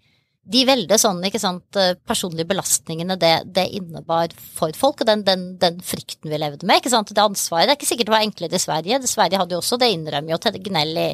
de 0.48 0.64
veldig 0.68 0.98
sånn, 1.02 1.20
ikke 1.28 1.42
sant, 1.42 1.80
personlige 2.08 2.48
belastningene 2.48 3.18
det, 3.20 3.34
det 3.56 3.68
innebar 3.76 4.32
for 4.38 4.76
folk, 4.78 5.04
og 5.04 5.10
den, 5.10 5.26
den, 5.28 5.46
den, 5.60 5.82
frykten 5.84 6.32
vi 6.32 6.40
levde 6.40 6.68
med. 6.68 6.80
ikke 6.80 6.94
sant, 6.94 7.12
Det 7.12 7.24
ansvaret. 7.24 7.68
Det 7.68 7.76
er 7.76 7.80
ikke 7.80 7.92
sikkert 7.92 8.10
det 8.10 8.16
var 8.16 8.26
enklere 8.28 8.60
i 8.60 8.64
Sverige. 8.64 9.02
Sverige 9.12 9.42
hadde 9.42 9.58
jo 9.58 9.62
også, 9.64 9.80
det 9.82 9.92
innrømmer 9.94 10.36
jo 10.36 10.42
Tedde 10.44 10.64
Gnell 10.64 11.02
i, 11.04 11.10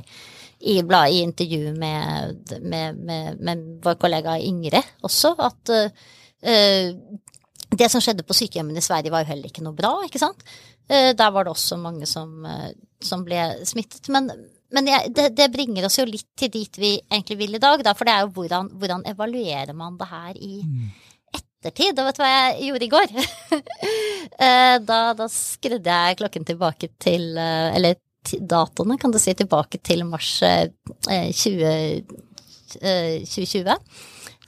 i, 0.63 0.78
i 0.80 1.22
intervju 1.24 1.74
med, 1.80 2.58
med, 2.62 3.00
med, 3.10 3.42
med, 3.42 3.63
vår 3.84 3.98
kollega 4.02 4.38
Ingrid 4.40 4.82
også, 5.04 5.34
at 5.44 5.74
uh, 5.74 7.00
det 7.80 7.89
som 7.92 8.01
skjedde 8.03 8.25
på 8.27 8.36
sykehjemmene 8.38 8.82
i 8.82 8.86
Sverige 8.86 9.13
var 9.13 9.24
jo 9.24 9.32
heller 9.32 9.50
ikke 9.50 9.63
noe 9.65 9.77
bra, 9.77 9.94
ikke 10.06 10.22
sant. 10.22 10.44
Eh, 10.89 11.12
der 11.15 11.32
var 11.32 11.46
det 11.46 11.53
også 11.53 11.77
mange 11.80 12.08
som, 12.10 12.46
eh, 12.46 12.74
som 13.03 13.24
ble 13.25 13.39
smittet. 13.68 14.10
Men, 14.13 14.30
men 14.74 14.89
det, 14.89 15.30
det, 15.38 15.51
bringer 15.53 15.88
oss 15.88 16.00
jo 16.00 16.06
litt 16.10 16.27
til 16.39 16.51
dit 16.53 16.80
vi 16.80 16.94
egentlig 17.00 17.39
vil 17.39 17.58
i 17.58 17.63
dag, 17.63 17.84
da, 17.86 17.96
for 17.98 18.10
det 18.10 18.15
er 18.15 18.25
jo 18.25 18.34
hvordan, 18.36 18.72
hvordan 18.82 19.06
evaluerer 19.13 19.75
man 19.77 19.98
det 20.00 20.10
her 20.12 20.39
i 20.39 20.53
mm. 20.65 20.88
ettertid? 21.39 22.00
Og 22.00 22.10
vet 22.10 22.20
du 22.20 22.24
hva 22.25 22.32
jeg 22.34 22.70
gjorde 22.70 22.89
i 22.89 22.94
går? 22.98 23.18
Eh, 24.44 24.77
da, 24.82 25.12
da 25.13 25.25
skrudde 25.30 25.94
jeg 25.94 26.18
klokken 26.18 26.46
tilbake 26.48 26.88
til 27.01 27.36
Eller 27.38 28.00
datoene, 28.50 28.96
kan 28.98 29.12
du 29.13 29.20
si, 29.22 29.34
tilbake 29.38 29.77
til 29.84 30.01
mars 30.08 30.39
20, 30.39 31.68
2020. 32.80 33.75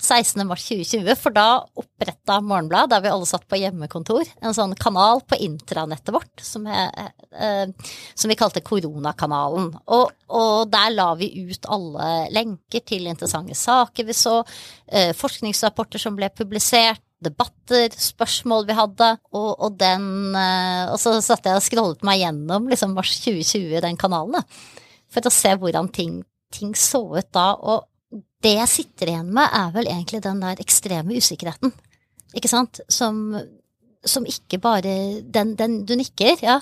16. 0.01 0.47
mars 0.47 0.65
2020, 0.67 1.15
for 1.19 1.33
da 1.35 1.47
oppretta 1.79 2.39
Morgenblad, 2.43 2.89
der 2.91 3.01
vi 3.03 3.11
alle 3.11 3.27
satt 3.29 3.47
på 3.49 3.59
hjemmekontor, 3.59 4.27
en 4.41 4.55
sånn 4.55 4.75
kanal 4.79 5.21
på 5.25 5.37
intranettet 5.41 6.13
vårt 6.13 6.43
som, 6.43 6.67
er, 6.67 6.91
eh, 7.31 7.71
som 8.13 8.31
vi 8.31 8.37
kalte 8.39 8.63
Koronakanalen. 8.65 9.71
Og, 9.85 10.11
og, 10.27 10.67
der 10.71 10.91
la 10.93 11.07
vi 11.19 11.31
ut 11.47 11.69
alle 11.71 12.27
lenker 12.35 12.83
til 12.85 13.07
interessante 13.09 13.57
saker 13.57 14.07
vi 14.07 14.17
så, 14.17 14.41
eh, 14.87 15.13
forskningsrapporter 15.15 16.01
som 16.01 16.17
ble 16.19 16.29
publisert, 16.35 17.01
debatter, 17.25 17.89
spørsmål 17.95 18.67
vi 18.67 18.75
hadde, 18.77 19.09
og, 19.33 19.51
og 19.63 19.77
den 19.79 20.35
eh, 20.37 20.91
Og 20.91 20.99
så 21.01 21.15
satt 21.23 21.47
jeg 21.47 21.57
og 21.57 21.63
scrollet 21.63 22.03
meg 22.05 22.21
gjennom 22.21 22.67
liksom 22.69 22.93
mars 22.97 23.15
2020, 23.23 23.79
den 23.87 23.97
kanalen, 23.97 24.43
for 25.09 25.25
å 25.25 25.33
se 25.33 25.55
hvordan 25.57 25.89
ting, 25.95 26.19
ting 26.53 26.75
så 26.77 27.01
ut 27.15 27.31
da. 27.33 27.53
og 27.55 27.87
det 28.45 28.55
jeg 28.59 28.71
sitter 28.71 29.11
igjen 29.11 29.33
med, 29.33 29.49
er 29.49 29.73
vel 29.75 29.89
egentlig 29.89 30.21
den 30.25 30.41
der 30.43 30.61
ekstreme 30.61 31.17
usikkerheten. 31.17 31.73
Ikke 32.35 32.51
sant? 32.51 32.81
Som, 32.91 33.27
som 34.05 34.25
ikke 34.29 34.61
bare 34.61 34.95
den, 35.23 35.55
den, 35.59 35.83
Du 35.87 35.95
nikker, 35.97 36.37
ja? 36.43 36.59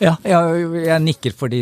Ja, 0.00 0.12
jeg, 0.24 0.66
jeg, 0.84 1.02
nikker 1.02 1.34
fordi 1.34 1.60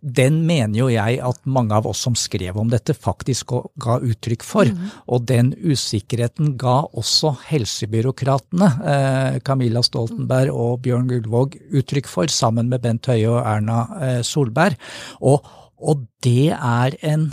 den 0.00 0.38
mener 0.46 0.78
jo 0.78 0.86
jeg 0.90 1.18
at 1.24 1.40
mange 1.48 1.74
av 1.76 1.86
oss 1.90 2.00
som 2.06 2.16
skrev 2.18 2.56
om 2.58 2.70
dette, 2.72 2.94
faktisk 2.96 3.52
ga 3.82 3.98
uttrykk 4.00 4.46
for. 4.46 4.70
Mm. 4.70 4.88
Og 5.12 5.26
den 5.28 5.52
usikkerheten 5.54 6.54
ga 6.60 6.78
også 6.86 7.34
helsebyråkratene, 7.50 8.70
eh, 8.92 9.38
Camilla 9.46 9.82
Stoltenberg 9.86 10.54
og 10.54 10.80
Bjørn 10.86 11.10
Gullvåg, 11.10 11.58
uttrykk 11.76 12.10
for, 12.10 12.32
sammen 12.32 12.70
med 12.72 12.84
Bent 12.86 13.10
Høie 13.10 13.28
og 13.30 13.42
Erna 13.42 13.82
eh, 14.00 14.20
Solberg. 14.26 14.78
Og, 15.20 15.46
og 15.76 16.06
det 16.24 16.54
er 16.56 16.96
en 17.06 17.30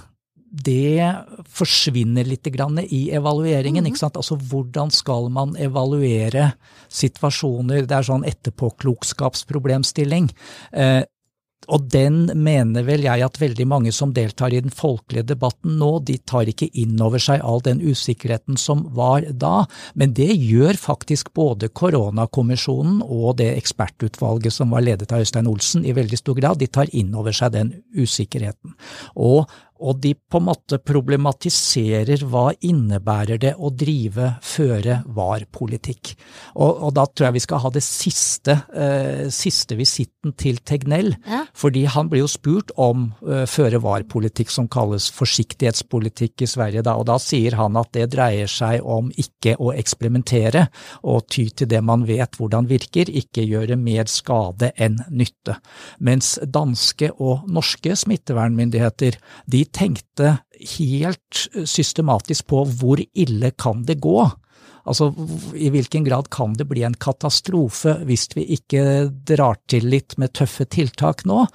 det 0.54 1.02
forsvinner 1.50 2.28
litt 2.30 2.46
i 2.46 3.10
evalueringen. 3.12 3.88
Mm. 3.88 3.96
Altså 4.14 4.38
hvordan 4.38 4.94
skal 4.94 5.32
man 5.34 5.56
evaluere 5.58 6.52
situasjoner? 6.94 7.88
Det 7.90 7.98
er 7.98 8.06
sånn 8.06 8.28
etterpåklokskapsproblemstilling. 8.30 10.30
Eh, 10.78 11.02
og 11.72 11.88
den 11.92 12.26
mener 12.44 12.86
vel 12.88 13.06
jeg 13.06 13.24
at 13.24 13.40
veldig 13.40 13.66
mange 13.70 13.94
som 13.96 14.14
deltar 14.16 14.54
i 14.54 14.62
den 14.64 14.74
folkelige 14.74 15.30
debatten 15.34 15.78
nå, 15.80 15.92
de 16.06 16.18
tar 16.20 16.50
ikke 16.50 16.70
inn 16.80 17.00
over 17.04 17.22
seg 17.24 17.44
all 17.44 17.64
den 17.64 17.82
usikkerheten 17.84 18.60
som 18.60 18.86
var 18.96 19.28
da. 19.30 19.64
Men 20.00 20.16
det 20.18 20.32
gjør 20.34 20.80
faktisk 20.80 21.34
både 21.38 21.72
koronakommisjonen 21.72 23.02
og 23.06 23.38
det 23.42 23.54
ekspertutvalget 23.56 24.56
som 24.56 24.74
var 24.76 24.86
ledet 24.86 25.12
av 25.12 25.24
Øystein 25.24 25.50
Olsen 25.52 25.88
i 25.88 25.96
veldig 25.96 26.20
stor 26.20 26.40
grad. 26.40 26.60
De 26.60 26.68
tar 26.68 26.92
inn 26.92 27.14
over 27.16 27.36
seg 27.36 27.56
den 27.56 27.76
usikkerheten. 27.96 28.76
Og 29.16 29.48
og 29.84 30.00
de 30.04 30.14
på 30.16 30.40
en 30.40 30.48
måte 30.48 30.80
problematiserer 30.80 32.24
hva 32.30 32.46
innebærer 32.64 33.40
det 33.42 33.54
å 33.58 33.72
drive 33.76 34.34
føre-var-politikk. 34.46 36.14
Og, 36.56 36.70
og, 36.72 36.90
da 36.96 37.06
tror 37.10 37.28
jeg 37.28 37.38
vi 37.38 37.44
skal 37.44 37.62
ha 37.66 37.72
det 37.74 37.84
siste, 37.86 38.56
eh, 38.74 39.26
siste 39.34 39.78
visitten 39.80 40.36
til 40.40 40.62
Tegnell. 40.64 41.14
Ja. 41.28 41.44
Fordi 41.58 41.84
han 41.92 42.10
blir 42.12 42.24
jo 42.24 42.32
spurt 42.32 42.72
om 42.80 43.10
eh, 43.28 43.44
føre-var-politikk 43.50 44.54
som 44.54 44.70
kalles 44.72 45.10
forsiktighetspolitikk 45.14 46.46
i 46.46 46.50
Sverige. 46.50 46.86
Da, 46.86 46.96
og 47.00 47.10
da 47.12 47.20
sier 47.22 47.58
han 47.60 47.78
at 47.80 47.92
det 47.98 48.10
dreier 48.16 48.52
seg 48.52 48.86
om 48.88 49.12
ikke 49.20 49.58
å 49.60 49.74
eksperimentere 49.76 50.68
og 51.04 51.28
ty 51.34 51.50
til 51.52 51.70
det 51.70 51.84
man 51.86 52.08
vet 52.08 52.40
hvordan 52.40 52.70
virker, 52.72 53.12
ikke 53.12 53.46
gjøre 53.46 53.78
mer 53.80 54.08
skade 54.12 54.72
enn 54.80 55.02
nytte. 55.12 55.58
Mens 56.04 56.36
danske 56.44 57.12
og 57.20 57.48
norske 57.52 57.98
smittevernmyndigheter 58.00 59.20
de 59.52 59.64
tenkte 59.76 60.38
helt 60.78 61.44
systematisk 61.70 62.48
på 62.52 62.64
hvor 62.80 63.02
ille 63.02 63.52
kan 63.60 63.84
det 63.88 64.00
gå? 64.04 64.22
Altså, 64.84 65.14
i 65.56 65.70
hvilken 65.72 66.04
grad 66.04 66.28
kan 66.34 66.58
det 66.60 66.68
bli 66.68 66.84
en 66.84 66.98
katastrofe 67.00 67.96
hvis 68.08 68.28
vi 68.36 68.44
ikke 68.58 68.84
drar 69.30 69.62
til 69.72 69.88
litt 69.94 70.18
med 70.20 70.34
tøffe 70.36 70.68
tiltak 70.68 71.24
nå? 71.30 71.46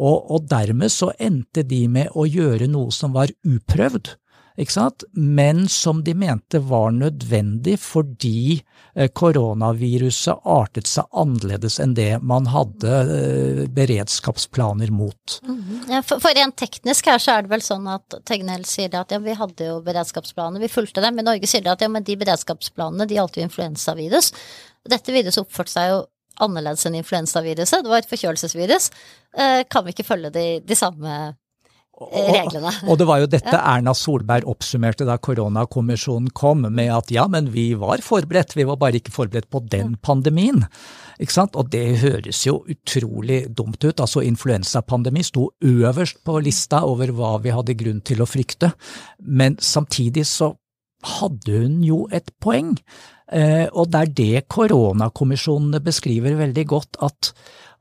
Og, 0.00 0.16
og 0.32 0.48
dermed 0.48 0.92
så 0.92 1.10
endte 1.20 1.64
de 1.68 1.84
med 1.92 2.14
å 2.16 2.24
gjøre 2.24 2.70
noe 2.72 2.94
som 2.94 3.12
var 3.16 3.32
uprøvd 3.44 4.14
men 5.12 5.68
som 5.68 6.04
de 6.04 6.14
mente 6.14 6.58
var 6.58 6.90
nødvendig 6.92 7.78
fordi 7.80 8.60
eh, 8.94 9.08
koronaviruset 9.08 10.44
artet 10.44 10.86
seg 10.86 11.08
annerledes 11.12 11.78
enn 11.80 11.94
det 11.94 12.20
man 12.22 12.46
hadde 12.50 12.98
eh, 13.00 13.64
beredskapsplaner 13.72 14.92
mot. 14.92 15.40
Mm. 15.46 15.80
Ja, 15.88 16.02
for, 16.02 16.20
for, 16.20 16.34
rent 16.36 16.56
teknisk 16.60 17.08
her 17.10 17.18
så 17.18 17.38
er 17.38 17.46
det 17.46 17.54
vel 17.54 17.64
sånn 17.64 17.88
at 17.90 18.20
Tegnell 18.28 18.64
sier 18.68 18.94
at 19.00 19.12
ja, 19.12 19.18
vi 19.22 19.36
hadde 19.38 19.72
jo 19.72 19.80
beredskapsplaner, 19.86 20.60
vi 20.60 20.72
fulgte 20.72 21.02
dem. 21.04 21.18
I 21.18 21.26
Norge 21.26 21.50
sier 21.50 21.66
at 21.70 21.82
ja, 21.82 21.88
men 21.88 22.06
de 22.06 22.18
beredskapsplanene 22.20 23.08
de 23.08 23.18
gjaldt 23.18 23.40
jo 23.40 23.46
influensavirus. 23.48 24.32
Dette 24.88 25.14
viruset 25.14 25.44
oppførte 25.44 25.74
seg 25.74 25.92
jo 25.94 26.00
annerledes 26.40 26.86
enn 26.88 26.96
influensaviruset, 27.00 27.84
det 27.84 27.92
var 27.92 28.02
et 28.02 28.10
forkjølelsesvirus. 28.10 28.90
Eh, 29.36 29.62
kan 29.70 29.84
vi 29.84 29.94
ikke 29.94 30.08
følge 30.08 30.32
de, 30.34 30.46
de 30.64 30.76
samme 30.78 31.16
reglene. 32.00 32.72
Og, 32.82 32.88
og, 32.88 32.98
det 33.00 33.06
var 33.08 33.20
jo 33.22 33.28
dette 33.30 33.52
ja. 33.52 33.60
Erna 33.74 33.94
Solberg 33.96 34.48
oppsummerte 34.48 35.06
da 35.08 35.18
koronakommisjonen 35.20 36.30
kom, 36.36 36.64
med 36.68 36.92
at 36.94 37.12
ja, 37.14 37.26
men 37.30 37.50
vi 37.54 37.70
var 37.78 38.02
forberedt, 38.04 38.56
vi 38.56 38.66
var 38.68 38.80
bare 38.80 39.00
ikke 39.00 39.14
forberedt 39.14 39.50
på 39.52 39.62
den 39.72 39.96
pandemien. 40.02 40.64
Ikke 41.20 41.36
sant? 41.36 41.58
Og 41.60 41.68
det 41.72 42.00
høres 42.00 42.44
jo 42.46 42.60
utrolig 42.70 43.42
dumt 43.52 43.82
ut. 43.84 44.00
Altså 44.00 44.24
influensapandemi 44.24 45.24
sto 45.26 45.50
øverst 45.60 46.22
på 46.24 46.38
lista 46.40 46.84
over 46.88 47.12
hva 47.16 47.36
vi 47.44 47.52
hadde 47.54 47.76
grunn 47.78 48.00
til 48.06 48.24
å 48.24 48.28
frykte, 48.28 48.72
men 49.20 49.58
samtidig 49.60 50.26
så 50.28 50.54
hadde 51.20 51.62
hun 51.62 51.80
jo 51.84 52.04
et 52.12 52.28
poeng. 52.42 52.74
Eh, 53.30 53.66
og 53.70 53.92
det 53.92 54.00
er 54.00 54.14
det 54.20 54.46
koronakommisjonene 54.50 55.80
beskriver 55.84 56.34
veldig 56.40 56.64
godt, 56.68 56.98
at, 57.04 57.30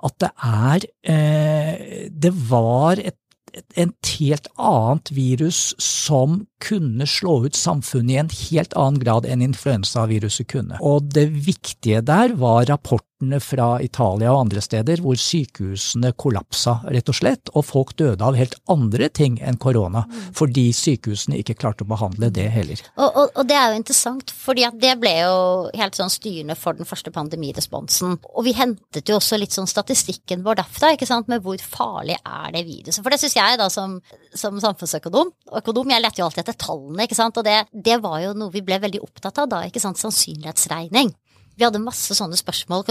at 0.06 0.20
det 0.22 0.30
er 0.46 0.86
eh, 1.10 2.06
Det 2.12 2.32
var 2.52 3.02
et 3.02 3.18
et 3.54 3.78
helt 4.20 4.48
annet 4.58 5.16
virus 5.16 5.76
som 5.80 6.46
kunne 6.60 7.08
slå 7.08 7.46
ut 7.46 7.56
samfunnet 7.56 8.14
i 8.14 8.20
en 8.22 8.32
helt 8.34 8.74
annen 8.78 9.00
grad 9.02 9.28
enn 9.30 9.44
influensaviruset 9.46 10.50
kunne. 10.52 10.80
Og 10.84 11.12
det 11.14 11.30
viktige 11.32 12.02
der 12.06 12.36
var 12.40 12.68
rapportene 12.70 13.40
fra 13.44 13.82
Italia 13.84 14.32
og 14.32 14.46
andre 14.46 14.62
steder 14.64 15.02
hvor 15.04 15.18
sykehusene 15.20 16.14
kollapsa, 16.20 16.78
rett 16.92 17.10
og 17.12 17.18
slett, 17.18 17.52
og 17.54 17.66
folk 17.68 17.96
døde 18.00 18.24
av 18.24 18.38
helt 18.40 18.56
andre 18.72 19.10
ting 19.12 19.40
enn 19.44 19.60
korona, 19.60 20.06
fordi 20.36 20.70
sykehusene 20.76 21.40
ikke 21.40 21.58
klarte 21.60 21.84
å 21.84 21.90
behandle 21.90 22.32
det 22.36 22.48
heller. 22.54 22.84
Og, 22.96 23.08
og, 23.10 23.34
og 23.36 23.50
det 23.50 23.58
er 23.60 23.74
jo 23.74 23.82
interessant, 23.82 24.32
fordi 24.36 24.68
det 24.80 24.96
ble 25.02 25.16
jo 25.20 25.36
helt 25.80 26.00
sånn 26.00 26.14
styrende 26.14 26.56
for 26.60 26.80
den 26.80 26.88
første 26.88 27.12
pandemiresponsen. 27.16 28.20
Og 28.32 28.48
vi 28.48 28.56
hentet 28.56 29.12
jo 29.12 29.20
også 29.20 29.40
litt 29.40 29.56
sånn 29.56 29.68
statistikken 29.70 30.46
vår 30.46 30.62
derfra, 30.62 30.94
ikke 30.96 31.10
sant, 31.10 31.28
med 31.32 31.44
hvor 31.44 31.60
farlig 31.60 32.20
er 32.24 32.56
det 32.56 32.66
viruset. 32.68 33.04
For 33.04 33.12
det 33.12 33.20
syns 33.22 33.36
jeg 33.36 33.60
da 33.60 33.68
som, 33.74 34.00
som 34.32 34.60
samfunnsøkonom, 34.64 35.34
økonom, 35.60 35.92
jeg 35.92 36.04
lette 36.04 36.22
jo 36.22 36.30
alltid 36.30 36.46
etter 36.46 36.49
tallene, 36.58 37.06
ikke 37.06 37.18
sant, 37.18 37.38
og 37.38 37.46
det, 37.46 37.62
det 37.74 38.00
var 38.04 38.22
jo 38.24 38.36
noe 38.38 38.54
vi 38.54 38.66
ble 38.66 38.80
veldig 38.82 39.02
opptatt 39.06 39.42
av 39.44 39.50
da, 39.52 39.64
ikke 39.68 39.82
sant, 39.84 40.02
sannsynlighetsregning. 40.02 41.14
Vi 41.60 41.66
hadde 41.68 41.82
masse 41.84 42.16
sånne 42.16 42.38
spørsmål. 42.40 42.86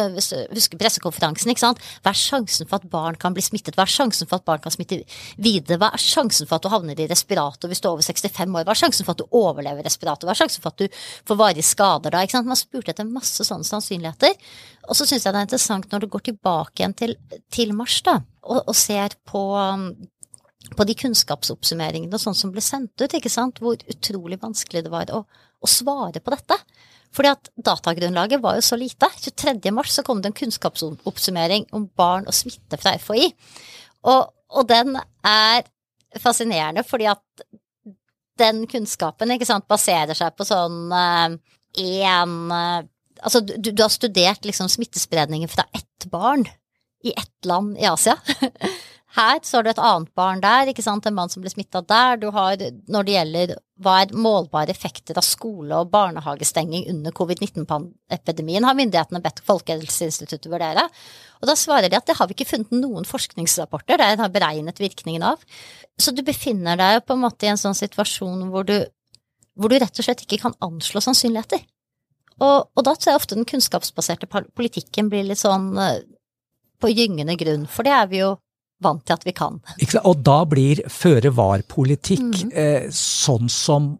Husker 0.52 0.80
pressekonferansen, 0.80 1.48
ikke 1.48 1.62
sant. 1.62 1.78
Hva 2.04 2.12
er 2.12 2.18
sjansen 2.20 2.68
for 2.68 2.76
at 2.76 2.90
barn 2.92 3.16
kan 3.20 3.32
bli 3.36 3.44
smittet? 3.44 3.78
Hva 3.78 3.86
er 3.86 3.92
sjansen 3.92 4.28
for 4.28 4.36
at 4.36 4.44
barn 4.48 4.60
kan 4.60 4.74
smitte 4.74 5.00
videre? 5.40 5.78
Hva 5.80 5.88
er 5.96 6.02
sjansen 6.02 6.48
for 6.48 6.58
at 6.58 6.66
du 6.66 6.68
havner 6.72 7.00
i 7.00 7.06
respirator 7.08 7.72
hvis 7.72 7.80
du 7.80 7.88
er 7.88 7.94
over 7.94 8.04
65 8.04 8.44
år? 8.52 8.66
Hva 8.68 8.74
er 8.74 8.82
sjansen 8.82 9.08
for 9.08 9.16
at 9.16 9.22
du 9.22 9.38
overlever 9.40 9.88
respirator? 9.88 10.28
Hva 10.28 10.36
er 10.36 10.42
sjansen 10.42 10.64
for 10.64 10.74
at 10.74 10.84
du 10.84 11.00
får 11.30 11.40
varige 11.40 11.64
skader 11.64 12.12
da? 12.12 12.20
Ikke 12.26 12.36
sant? 12.36 12.50
Man 12.50 12.60
spurte 12.60 12.92
etter 12.92 13.08
masse 13.08 13.48
sånne 13.48 13.64
sannsynligheter. 13.64 14.36
Og 14.84 15.00
så 15.00 15.08
syns 15.08 15.24
jeg 15.24 15.32
det 15.32 15.40
er 15.40 15.48
interessant 15.48 15.88
når 15.88 16.04
du 16.04 16.10
går 16.12 16.28
tilbake 16.28 16.82
igjen 16.82 16.96
til, 17.00 17.16
til 17.54 17.72
mars, 17.76 18.02
da, 18.04 18.18
og, 18.44 18.60
og 18.68 18.76
ser 18.76 19.16
på 19.28 19.46
på 20.76 20.84
de 20.84 20.94
kunnskapsoppsummeringene 20.98 22.18
sånn 22.20 22.36
som 22.36 22.52
ble 22.52 22.62
sendt 22.64 23.00
ut, 23.00 23.14
ikke 23.14 23.32
sant, 23.32 23.60
hvor 23.62 23.78
utrolig 23.88 24.40
vanskelig 24.42 24.84
det 24.86 24.92
var 24.92 25.10
å, 25.14 25.22
å 25.24 25.70
svare 25.70 26.20
på 26.22 26.34
dette. 26.34 26.58
Fordi 27.14 27.30
at 27.30 27.50
datagrunnlaget 27.56 28.42
var 28.42 28.58
jo 28.58 28.64
så 28.66 28.76
lite. 28.76 29.08
23. 29.22 29.72
mars 29.74 29.94
så 29.94 30.04
kom 30.04 30.20
det 30.20 30.32
en 30.32 30.36
kunnskapsoppsummering 30.36 31.70
om 31.76 31.88
barn 31.96 32.28
og 32.28 32.36
smitte 32.36 32.78
fra 32.80 32.96
FHI. 33.00 33.30
Og, 34.10 34.28
og 34.52 34.68
den 34.68 34.98
er 35.26 35.64
fascinerende 36.20 36.84
fordi 36.86 37.08
at 37.10 37.48
den 38.38 38.66
kunnskapen 38.70 39.32
ikke 39.34 39.48
sant, 39.48 39.66
baserer 39.70 40.14
seg 40.14 40.36
på 40.38 40.46
sånn 40.46 40.92
én 40.94 42.36
uh, 42.52 42.54
uh, 42.54 42.86
Altså, 43.18 43.40
du, 43.42 43.72
du, 43.72 43.80
har 43.82 43.90
studert 43.90 44.44
liksom 44.46 44.68
smittespredningen 44.70 45.50
fra 45.50 45.64
ett 45.74 46.04
barn 46.06 46.44
i 47.02 47.10
ett 47.10 47.48
land 47.50 47.74
i 47.74 47.88
Asia. 47.90 48.14
her 49.18 49.40
så 49.42 49.58
har 49.58 49.66
du 49.66 49.70
et 49.72 49.80
annet 49.82 50.10
barn 50.16 50.40
der, 50.42 50.70
ikke 50.70 50.84
sant, 50.84 51.06
en 51.06 51.16
mann 51.16 51.30
som 51.32 51.42
ble 51.42 51.50
smitta 51.52 51.82
der. 51.82 52.20
Du 52.22 52.28
har, 52.34 52.60
når 52.88 53.06
det 53.06 53.14
gjelder 53.16 53.54
hva 53.82 53.96
er 54.02 54.14
målbare 54.14 54.72
effekter 54.74 55.18
av 55.18 55.26
skole- 55.26 55.76
og 55.82 55.90
barnehagestenging 55.92 56.86
under 56.92 57.14
covid-19-epidemien, 57.14 58.66
har 58.66 58.78
myndighetene 58.78 59.22
bedt 59.22 59.42
Folkehelseinstituttet 59.46 60.50
vurdere. 60.50 60.86
Og 61.42 61.50
da 61.50 61.56
svarer 61.58 61.90
de 61.90 61.98
at 61.98 62.06
det 62.08 62.16
har 62.18 62.30
vi 62.30 62.36
ikke 62.38 62.48
funnet 62.52 62.74
noen 62.74 63.06
forskningsrapporter 63.08 64.00
der 64.00 64.14
en 64.14 64.24
har 64.24 64.34
beregnet 64.34 64.82
virkningen 64.82 65.26
av. 65.30 65.42
Så 65.98 66.14
du 66.14 66.24
befinner 66.26 66.78
deg 66.78 67.04
på 67.06 67.14
en 67.14 67.24
måte 67.26 67.46
i 67.46 67.52
en 67.52 67.60
sånn 67.60 67.78
situasjon 67.78 68.48
hvor 68.52 68.66
du, 68.66 68.78
hvor 69.58 69.70
du 69.70 69.78
rett 69.78 69.98
og 69.98 70.06
slett 70.06 70.24
ikke 70.26 70.42
kan 70.46 70.58
anslå 70.64 71.02
sannsynligheter. 71.04 71.62
Og, 72.38 72.68
og 72.70 72.84
da 72.86 72.94
tror 72.94 73.12
jeg 73.12 73.18
ofte 73.18 73.38
den 73.38 73.48
kunnskapsbaserte 73.50 74.28
politikken 74.30 75.10
blir 75.10 75.26
litt 75.26 75.42
sånn 75.42 75.72
eh, 75.82 76.04
på 76.78 76.90
gyngende 76.92 77.34
grunn, 77.38 77.64
for 77.66 77.86
det 77.86 77.94
er 77.94 78.06
vi 78.10 78.20
jo 78.22 78.36
vant 78.84 79.04
til 79.06 79.16
at 79.16 79.26
vi 79.26 79.34
kan. 79.36 79.58
Og 80.04 80.22
da 80.26 80.38
blir 80.48 80.84
føre 80.92 81.32
var-politikk 81.34 82.26
mm. 82.28 82.52
eh, 82.52 82.88
sånn 82.94 83.50
som 83.52 83.92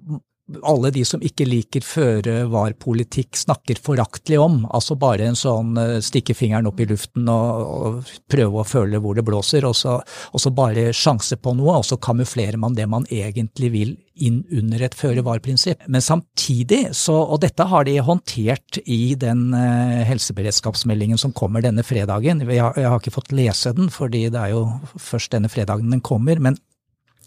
alle 0.62 0.90
de 0.90 1.04
som 1.04 1.22
ikke 1.24 1.46
liker 1.48 1.84
føre-var-politikk 1.84 3.36
snakker 3.36 3.80
foraktelig 3.84 4.38
om. 4.40 4.62
Altså 4.74 4.96
bare 5.00 5.28
en 5.28 5.38
sånn 5.38 5.76
uh, 5.78 5.98
stikke 6.04 6.36
fingeren 6.36 6.68
opp 6.70 6.80
i 6.80 6.88
luften 6.88 7.28
og, 7.28 7.62
og 7.68 8.12
prøve 8.30 8.62
å 8.62 8.66
føle 8.68 9.00
hvor 9.02 9.18
det 9.18 9.26
blåser, 9.26 9.66
og 9.68 9.76
så, 9.76 9.98
og 10.00 10.42
så, 10.42 10.52
bare 10.58 10.88
sjanse 10.96 11.36
på 11.38 11.52
noe, 11.58 11.78
og 11.78 11.86
så 11.86 11.98
kamuflerer 12.00 12.58
man 12.60 12.76
det 12.78 12.88
man 12.90 13.04
egentlig 13.12 13.72
vil 13.74 13.96
inn 14.18 14.40
under 14.50 14.82
et 14.82 14.96
føre-var-prinsipp. 14.98 15.84
Men 15.86 16.02
samtidig, 16.02 16.88
så, 16.96 17.14
og 17.20 17.42
dette 17.44 17.68
har 17.70 17.86
de 17.86 17.98
håndtert 18.02 18.80
i 18.84 19.14
den 19.20 19.52
uh, 19.54 20.00
helseberedskapsmeldingen 20.08 21.20
som 21.20 21.34
kommer 21.36 21.62
denne 21.64 21.84
fredagen, 21.86 22.42
jeg 22.48 22.64
har, 22.64 22.74
jeg 22.78 22.88
har 22.88 23.02
ikke 23.02 23.14
fått 23.14 23.34
lese 23.36 23.74
den 23.76 23.92
fordi 23.92 24.26
det 24.32 24.40
er 24.40 24.56
jo 24.56 24.64
først 25.00 25.34
denne 25.34 25.50
fredagen 25.52 25.92
den 25.92 26.02
kommer, 26.04 26.40
men 26.42 26.56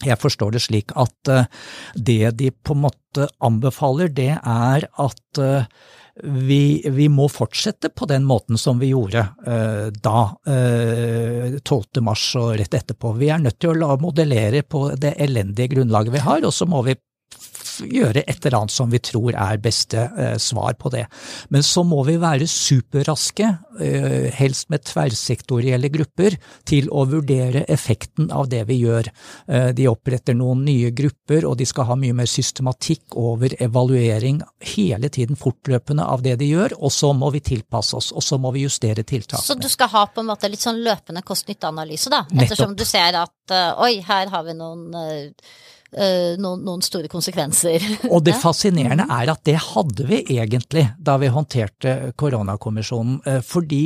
jeg 0.06 0.20
forstår 0.22 0.56
det 0.56 0.64
slik 0.66 0.94
at 1.00 1.32
eh, 1.32 1.50
det 1.96 2.36
de 2.40 2.52
på 2.52 2.76
en 2.76 2.86
måte 2.88 3.28
anbefaler, 3.44 4.12
det 4.16 4.34
er 4.38 4.88
at 4.88 5.42
eh, 5.42 5.68
vi, 6.22 6.82
vi, 6.86 7.08
må 7.10 7.28
fortsette 7.32 7.90
på 7.96 8.06
den 8.10 8.26
måten 8.28 8.60
som 8.60 8.82
vi 8.82 8.90
gjorde 8.92 9.24
uh, 9.48 9.88
da, 10.04 10.24
uh, 10.44 11.56
12. 11.64 12.02
mars 12.04 12.26
og 12.38 12.52
rett 12.60 12.76
etterpå. 12.78 13.14
Vi 13.18 13.30
er 13.32 13.40
nødt 13.42 13.58
til 13.64 13.80
å 13.82 13.96
modellere 13.98 14.62
på 14.68 14.90
det 15.00 15.16
elendige 15.24 15.72
grunnlaget 15.72 16.18
vi 16.18 16.26
har, 16.26 16.44
og 16.46 16.54
så 16.54 16.68
må 16.70 16.84
vi 16.86 16.98
gjøre 17.88 18.24
et 18.26 18.46
eller 18.46 18.58
annet 18.62 18.74
som 18.74 18.90
vi 18.92 19.00
tror 19.04 19.36
er 19.36 19.62
beste 19.62 20.04
eh, 20.18 20.36
svar 20.42 20.76
på 20.80 20.92
det. 20.94 21.06
Men 21.54 21.64
så 21.66 21.84
må 21.88 22.04
vi 22.08 22.18
være 22.22 22.48
superraske, 22.50 23.48
eh, 23.82 24.28
helst 24.38 24.70
med 24.74 24.86
tverrsektorielle 24.88 25.92
grupper, 25.94 26.38
til 26.68 26.90
å 26.92 27.06
vurdere 27.10 27.64
effekten 27.72 28.32
av 28.32 28.50
det 28.52 28.64
vi 28.70 28.82
gjør. 28.82 29.10
Eh, 29.48 29.70
de 29.78 29.88
oppretter 29.92 30.38
noen 30.38 30.64
nye 30.68 30.92
grupper, 30.96 31.48
og 31.50 31.58
de 31.62 31.68
skal 31.70 31.90
ha 31.92 31.98
mye 32.00 32.16
mer 32.18 32.30
systematikk 32.30 33.18
over 33.20 33.56
evaluering 33.62 34.42
hele 34.74 35.10
tiden 35.10 35.40
fortløpende 35.40 36.06
av 36.06 36.24
det 36.26 36.38
de 36.42 36.52
gjør, 36.52 36.78
og 36.80 36.94
så 36.94 37.12
må 37.18 37.32
vi 37.36 37.44
tilpasse 37.52 37.98
oss, 37.98 38.12
og 38.12 38.26
så 38.26 38.40
må 38.42 38.54
vi 38.56 38.66
justere 38.68 39.04
tiltakene. 39.04 39.46
Så 39.46 39.60
du 39.60 39.70
skal 39.72 39.92
ha 39.94 40.06
på 40.08 40.24
en 40.24 40.32
måte 40.32 40.50
litt 40.52 40.64
sånn 40.64 40.82
løpende 40.86 41.24
kost-nytte-analyse, 41.26 42.12
da? 42.14 42.26
Ettersom 42.32 42.76
Nettopp. 42.76 42.80
du 42.80 42.86
ser 42.86 43.20
at 43.22 43.58
oi, 43.82 43.94
her 44.06 44.32
har 44.32 44.48
vi 44.48 44.56
noen 44.58 44.96
noen, 45.92 46.62
noen, 46.64 46.82
store 46.86 47.10
konsekvenser. 47.12 47.84
Og 48.10 48.24
det 48.24 48.38
fascinerende 48.44 49.06
er 49.12 49.32
at 49.34 49.44
det 49.48 49.58
hadde 49.60 50.06
vi 50.08 50.22
egentlig 50.38 50.86
da 51.00 51.18
vi 51.22 51.30
håndterte 51.32 52.14
koronakommisjonen, 52.20 53.20
eh, 53.28 53.42
fordi 53.46 53.84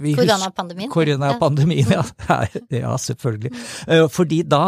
vi 0.00 0.14
Koronapandemien? 0.14 0.90
Koronapandemien, 0.92 1.90
ja. 1.96 2.04
ja. 2.82 2.94
selvfølgelig. 2.98 3.52
Eh, 3.86 4.06
fordi 4.12 4.42
da 4.46 4.62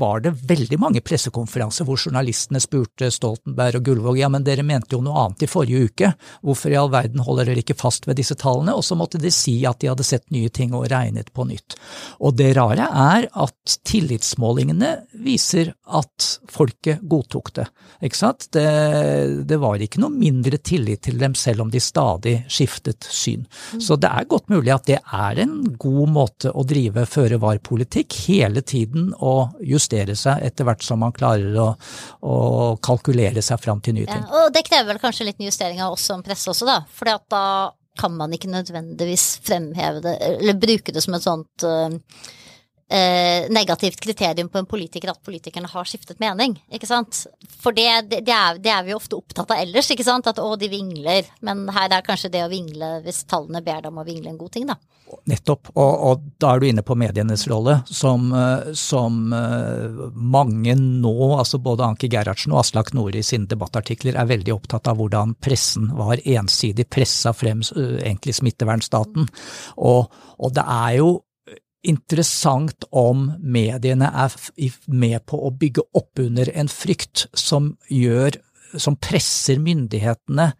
var 0.00 0.22
det 0.24 0.32
veldig 0.48 0.78
mange 0.80 1.00
pressekonferanser 1.04 1.86
hvor 1.88 1.98
journalistene 2.00 2.60
spurte 2.62 3.10
Stoltenberg 3.12 3.80
og 3.80 3.86
Gullvåg 3.88 4.20
ja, 4.20 4.30
men 4.32 4.44
dere 4.46 4.64
mente 4.66 4.96
jo 4.96 5.02
noe 5.04 5.26
annet 5.26 5.44
i 5.44 5.50
forrige 5.50 5.90
uke, 5.90 6.12
hvorfor 6.46 6.72
i 6.72 6.78
all 6.78 6.90
verden 6.92 7.22
holder 7.24 7.50
dere 7.50 7.64
ikke 7.64 7.78
fast 7.78 8.08
ved 8.08 8.18
disse 8.20 8.36
tallene? 8.40 8.74
Og 8.76 8.84
så 8.86 8.96
måtte 8.98 9.20
de 9.20 9.32
si 9.34 9.58
at 9.68 9.80
de 9.82 9.90
hadde 9.90 10.06
sett 10.06 10.26
nye 10.34 10.50
ting 10.52 10.74
og 10.76 10.88
regnet 10.92 11.32
på 11.34 11.46
nytt. 11.48 11.76
Og 12.20 12.36
det 12.38 12.52
rare 12.58 12.88
er 12.88 13.28
at 13.30 13.76
tillitsmålingene 13.88 14.94
viser 15.24 15.74
at 15.96 16.26
folket 16.50 17.02
godtok 17.10 17.52
det. 17.56 17.66
Ikke 18.06 18.18
sant? 18.18 18.46
Det, 18.54 18.64
det, 19.48 19.58
var 19.60 19.82
ikke 19.82 20.00
noe 20.02 20.14
mindre 20.14 20.60
tillit 20.62 21.02
til 21.06 21.18
dem 21.20 21.34
selv 21.38 21.64
om 21.64 21.72
de 21.72 21.80
stadig 21.82 22.36
skiftet 22.50 23.06
syn. 23.06 23.46
Mm. 23.74 23.82
Så 23.84 23.98
det 24.00 24.10
er 24.10 24.28
godt 24.30 24.50
mulig 24.52 24.72
at 24.74 24.86
det 24.88 25.00
er 25.00 25.42
en 25.44 25.56
god 25.80 26.14
måte 26.14 26.52
å 26.52 26.64
drive 26.68 27.06
føre-var-politikk, 27.10 28.18
hele 28.30 28.62
tiden 28.62 29.10
og 29.18 29.58
justere 29.66 30.16
seg 30.18 30.44
etter 30.46 30.68
hvert 30.68 30.84
som 30.86 31.02
man 31.04 31.14
klarer 31.16 31.58
å, 31.60 31.68
å 32.26 32.36
kalkulere 32.82 33.42
seg 33.44 33.60
fram 33.62 33.82
til 33.84 33.98
nye 33.98 34.08
ting. 34.10 34.24
Ja, 34.24 34.46
og 34.46 34.54
det 34.54 34.64
krever 34.68 34.92
vel 34.92 35.02
kanskje 35.02 35.28
litt 35.30 35.42
justering 35.42 35.82
av 35.84 35.96
oss 35.96 36.08
som 36.10 36.24
presse 36.24 36.50
også, 36.52 36.68
da. 36.68 36.80
For 36.94 37.10
da 37.30 37.44
kan 38.00 38.14
man 38.16 38.32
ikke 38.32 38.50
nødvendigvis 38.50 39.40
fremheve 39.44 40.02
det, 40.04 40.14
eller 40.40 40.60
bruke 40.60 40.94
det 40.94 41.02
som 41.04 41.16
et 41.16 41.24
sånt 41.26 41.66
uh, 41.66 41.90
eh, 42.90 43.46
negativt 43.50 44.00
kriterium 44.00 44.48
på 44.48 44.58
en 44.58 44.66
politiker 44.66 45.12
at 45.12 45.22
politikerne 45.24 45.70
har 45.70 45.88
skiftet 45.88 46.20
mening. 46.22 46.56
ikke 46.72 46.88
sant? 46.90 47.24
For 47.60 47.76
det, 47.76 47.86
det, 48.10 48.22
er, 48.26 48.58
det, 48.58 48.70
er, 48.72 48.86
vi 48.86 48.96
ofte 48.96 49.18
opptatt 49.18 49.54
av 49.54 49.62
ellers, 49.62 49.90
ikke 49.92 50.06
sant? 50.06 50.26
at 50.30 50.40
å, 50.42 50.54
de 50.58 50.70
vingler. 50.72 51.28
Men 51.46 51.68
her 51.74 51.90
er 51.90 52.06
kanskje 52.06 52.32
det 52.34 52.44
å 52.44 52.52
vingle, 52.52 52.98
hvis 53.04 53.24
tallene 53.30 53.62
ber 53.62 53.84
deg 53.84 53.92
om 53.92 54.02
å 54.02 54.06
vingle, 54.06 54.32
en 54.32 54.40
god 54.40 54.56
ting, 54.56 54.66
da. 54.70 54.78
Nettopp, 55.26 55.72
og, 55.74 55.94
og 56.06 56.26
da 56.38 56.52
er 56.52 56.60
du 56.60 56.66
inne 56.68 56.84
på 56.86 56.94
medienes 56.98 57.42
rolle, 57.50 57.80
som, 57.90 58.28
eh, 58.36 58.68
som 58.78 59.32
uh, 59.34 60.04
mange 60.14 60.76
nå, 60.78 61.14
altså 61.34 61.58
både 61.62 61.82
Anki 61.88 62.10
Gerhardsen 62.12 62.54
og 62.54 62.60
Aslak 62.62 62.92
Nore 62.94 63.18
i 63.18 63.26
sine 63.26 63.50
debattartikler, 63.50 64.14
er 64.14 64.28
veldig 64.30 64.54
opptatt 64.54 64.86
av 64.90 65.00
hvordan 65.00 65.34
pressen 65.42 65.90
var 65.98 66.22
ensidig 66.22 66.86
pressa 66.94 67.34
frem 67.34 67.64
uh, 67.74 67.98
egentlig 67.98 68.36
smittevernstaten. 68.38 69.26
Og, 69.82 70.22
og 70.38 70.54
det 70.54 70.66
er 70.78 71.00
jo 71.00 71.10
interessant 71.86 72.84
om 72.90 73.30
mediene 73.40 74.10
er 74.24 74.34
med 74.86 75.24
på 75.30 75.40
å 75.46 75.52
bygge 75.56 75.84
opp 75.96 76.20
under 76.20 76.50
en 76.54 76.68
frykt 76.68 77.26
som 77.36 77.74
gjør, 77.88 78.36
som 78.76 78.98
presser 79.00 79.60
myndighetene 79.62 80.52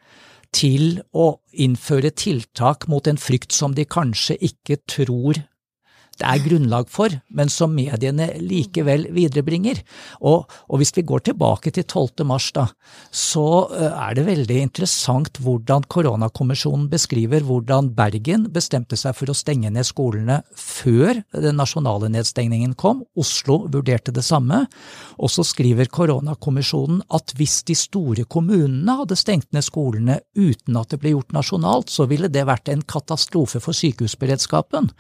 til 0.57 1.01
å 1.15 1.33
innføre 1.53 2.11
tiltak 2.11 2.89
mot 2.91 3.07
en 3.07 3.21
frykt 3.21 3.55
som 3.55 3.75
de 3.77 3.85
kanskje 3.87 4.39
ikke 4.51 4.81
tror 4.91 5.43
det 6.21 6.29
er 6.29 6.43
grunnlag 6.45 6.89
for, 6.93 7.15
men 7.33 7.51
som 7.53 7.73
mediene 7.75 8.29
likevel 8.41 9.07
viderebringer. 9.17 9.81
Og, 10.21 10.45
og 10.69 10.81
hvis 10.81 10.93
vi 10.97 11.07
går 11.09 11.25
tilbake 11.31 11.73
til 11.75 11.87
12. 11.87 12.27
mars, 12.29 12.51
da, 12.57 12.67
så 13.11 13.47
er 13.73 14.17
det 14.19 14.27
veldig 14.29 14.59
interessant 14.61 15.41
hvordan 15.41 15.87
koronakommisjonen 15.91 16.89
beskriver 16.93 17.45
hvordan 17.47 17.93
Bergen 17.97 18.47
bestemte 18.53 18.99
seg 19.01 19.17
for 19.17 19.33
å 19.33 19.37
stenge 19.37 19.71
ned 19.73 19.89
skolene 19.89 20.41
før 20.57 21.23
den 21.33 21.59
nasjonale 21.61 22.11
nedstengningen 22.13 22.77
kom. 22.81 23.05
Oslo 23.19 23.63
vurderte 23.73 24.15
det 24.15 24.25
samme. 24.27 24.65
Og 25.21 25.33
så 25.33 25.45
skriver 25.47 25.91
koronakommisjonen 25.93 27.03
at 27.17 27.35
hvis 27.39 27.61
de 27.69 27.77
store 27.79 28.27
kommunene 28.31 28.99
hadde 29.01 29.19
stengt 29.19 29.51
ned 29.57 29.65
skolene 29.67 30.21
uten 30.37 30.79
at 30.81 30.93
det 30.93 31.01
ble 31.03 31.15
gjort 31.15 31.35
nasjonalt, 31.37 31.93
så 31.93 32.07
ville 32.11 32.31
det 32.33 32.47
vært 32.49 32.71
en 32.73 32.85
katastrofe 32.85 33.61
for 33.63 33.77
sykehusberedskapen. 33.77 34.91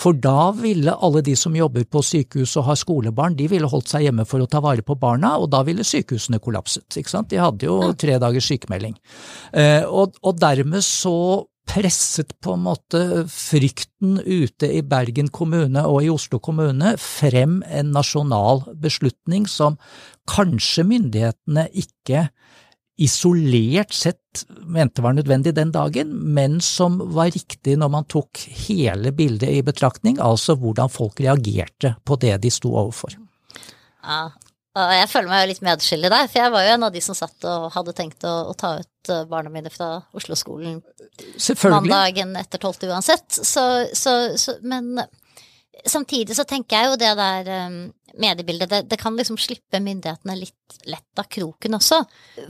For 0.00 0.16
da 0.16 0.52
ville 0.66 0.94
alle 1.06 1.22
de 1.24 1.36
som 1.38 1.54
jobber 1.56 1.86
på 1.88 2.02
sykehus 2.04 2.56
og 2.60 2.68
har 2.70 2.78
skolebarn, 2.80 3.38
de 3.38 3.48
ville 3.50 3.70
holdt 3.70 3.90
seg 3.92 4.06
hjemme 4.08 4.26
for 4.28 4.42
å 4.42 4.50
ta 4.50 4.62
vare 4.64 4.84
på 4.86 4.98
barna, 5.00 5.36
og 5.40 5.50
da 5.54 5.62
ville 5.66 5.86
sykehusene 5.86 6.42
kollapset. 6.42 6.88
ikke 6.92 7.12
sant? 7.12 7.30
De 7.30 7.40
hadde 7.40 7.68
jo 7.68 7.92
tre 7.98 8.18
dagers 8.22 8.48
sykemelding. 8.50 8.96
Eh, 9.54 9.84
og, 9.86 10.18
og 10.22 10.40
dermed 10.42 10.84
så 10.84 11.46
presset 11.66 12.30
på 12.42 12.54
en 12.54 12.62
måte 12.62 13.00
frykten 13.30 14.20
ute 14.22 14.68
i 14.70 14.82
Bergen 14.86 15.28
kommune 15.34 15.82
og 15.88 16.04
i 16.04 16.10
Oslo 16.12 16.38
kommune 16.42 16.94
frem 17.02 17.58
en 17.66 17.90
nasjonal 17.96 18.62
beslutning 18.82 19.48
som 19.50 19.78
kanskje 20.30 20.86
myndighetene 20.86 21.66
ikke 21.74 22.28
isolert 22.96 23.92
sett 23.92 24.44
mente 24.64 25.02
var 25.04 25.16
nødvendig 25.16 25.52
den 25.56 25.72
dagen, 25.72 26.12
men 26.34 26.60
som 26.64 26.98
var 27.16 27.30
riktig 27.34 27.76
når 27.80 27.92
man 27.92 28.08
tok 28.08 28.40
hele 28.68 29.12
bildet 29.16 29.52
i 29.52 29.62
betraktning, 29.64 30.20
altså 30.20 30.56
hvordan 30.60 30.92
folk 30.92 31.20
reagerte 31.20 31.94
på 32.04 32.18
det 32.20 32.34
de 32.44 32.52
sto 32.52 32.72
overfor. 32.72 33.16
Ja, 34.06 34.28
og 34.76 34.92
jeg 34.92 35.08
føler 35.08 35.32
meg 35.32 35.46
litt 35.50 35.62
medskyldig 35.64 36.10
der, 36.12 36.26
for 36.28 36.40
jeg 36.42 36.52
var 36.52 36.64
jo 36.66 36.72
en 36.74 36.88
av 36.88 36.92
de 36.92 37.00
som 37.04 37.16
satt 37.16 37.46
og 37.48 37.70
hadde 37.72 37.94
tenkt 37.96 38.26
å, 38.28 38.34
å 38.50 38.56
ta 38.56 38.74
ut 38.82 39.12
eh, 39.12 39.22
barna 39.28 39.52
mine 39.52 39.72
fra 39.72 39.94
Oslo-skolen 40.16 40.82
mandagen 41.72 42.34
etter 42.36 42.60
tolvte 42.60 42.90
uansett. 42.90 43.24
Så, 43.32 43.64
så, 43.96 44.12
så, 44.36 44.58
men 44.68 44.98
samtidig 45.84 46.36
så 46.36 46.46
tenker 46.48 46.76
jeg 46.76 46.90
jo 46.90 46.98
det 47.00 47.12
der 47.18 47.50
um, 47.68 47.78
mediebildet, 48.20 48.70
det, 48.70 48.82
det, 48.90 48.98
kan 49.00 49.16
liksom 49.18 49.38
slippe 49.40 49.80
myndighetene 49.82 50.38
litt 50.38 50.78
lett 50.88 51.20
av 51.20 51.28
kroken 51.32 51.78
også. 51.78 52.02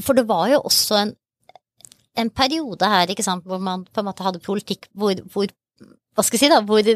For 0.04 0.18
det 0.18 0.26
var 0.28 0.48
jo 0.52 0.62
også 0.68 1.00
en, 1.00 1.12
en 2.16 2.30
periode 2.30 2.90
her, 2.92 3.10
ikke 3.10 3.26
sant, 3.26 3.46
hvor 3.46 3.62
man 3.62 3.86
på 3.90 4.02
en 4.02 4.08
måte 4.10 4.26
hadde 4.26 4.44
politikk 4.44 4.90
hvor, 4.94 5.18
hvor 5.32 5.50
Hva 6.16 6.24
skal 6.24 6.38
jeg 6.38 6.46
si, 6.46 6.52
da, 6.52 6.62
hvor 6.64 6.86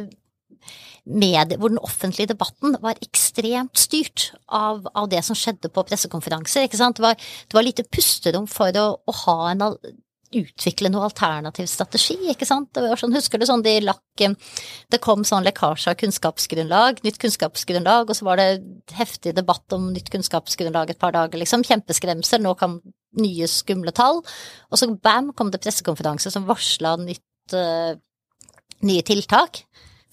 medie, 1.10 1.58
hvor 1.58 1.72
den 1.72 1.80
offentlige 1.82 2.30
debatten 2.30 2.76
var 2.80 2.98
ekstremt 3.02 3.78
styrt 3.78 4.30
av, 4.46 4.86
av 4.94 5.08
det 5.12 5.22
som 5.26 5.36
skjedde 5.36 5.70
på 5.72 5.84
pressekonferanser. 5.88 6.64
ikke 6.64 6.80
sant? 6.80 6.96
Det 6.96 7.04
var, 7.04 7.16
det 7.16 7.56
var 7.56 7.66
lite 7.66 7.86
pusterom 7.88 8.46
for 8.50 8.76
å, 8.78 8.86
å 9.04 9.16
ha 9.24 9.36
en 9.50 9.66
utvikle 10.36 10.90
noe 10.92 11.08
alternativ 11.08 11.66
strategi, 11.70 12.16
ikke 12.30 12.46
sant. 12.46 12.70
Det 12.74 12.84
var 12.84 13.00
sånn, 13.00 13.14
husker 13.16 13.40
du 13.40 13.46
sånn 13.48 13.64
de 13.66 13.76
lakk 13.82 13.98
Det 14.20 15.00
kom 15.02 15.24
sånn 15.24 15.46
lekkasje 15.46 15.90
av 15.90 15.98
kunnskapsgrunnlag, 16.00 17.00
nytt 17.06 17.18
kunnskapsgrunnlag, 17.22 18.10
og 18.10 18.18
så 18.18 18.26
var 18.28 18.40
det 18.40 18.48
heftig 18.94 19.34
debatt 19.34 19.72
om 19.76 19.90
nytt 19.94 20.10
kunnskapsgrunnlag 20.12 20.92
et 20.92 21.00
par 21.00 21.16
dager, 21.16 21.40
liksom. 21.40 21.64
Kjempeskremsel, 21.66 22.44
nå 22.44 22.54
kan 22.60 22.78
nye 23.18 23.48
skumle 23.50 23.94
tall. 23.96 24.20
Og 24.70 24.78
så 24.78 24.90
bam, 24.92 25.32
kom 25.34 25.50
det 25.50 25.62
pressekonferanse 25.64 26.30
som 26.30 26.46
varsla 26.48 26.96
nytt 27.00 27.56
uh, 27.56 27.96
nye 28.86 29.06
tiltak 29.06 29.64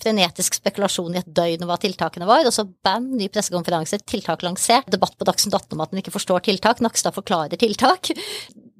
frenetisk 0.01 0.59
spekulasjon 0.59 1.15
i 1.15 1.21
et 1.21 1.29
døgn 1.39 1.65
om 1.65 1.71
hva 1.71 1.79
tiltakene 1.81 2.27
var, 2.29 2.45
og 2.45 2.53
så 2.53 2.67
bam, 2.85 3.09
ny 3.17 3.29
pressekonferanse, 3.33 3.97
tiltak 4.05 4.45
lansert, 4.45 4.89
debatt 4.93 5.15
på 5.17 5.25
Dagsnytt 5.25 5.57
18 5.57 5.73
om 5.73 5.83
at 5.85 5.93
en 5.93 6.01
ikke 6.03 6.13
forstår 6.13 6.45
tiltak, 6.45 6.83
Nakstad 6.85 7.15
forklarer 7.17 7.57
tiltak, 7.57 8.11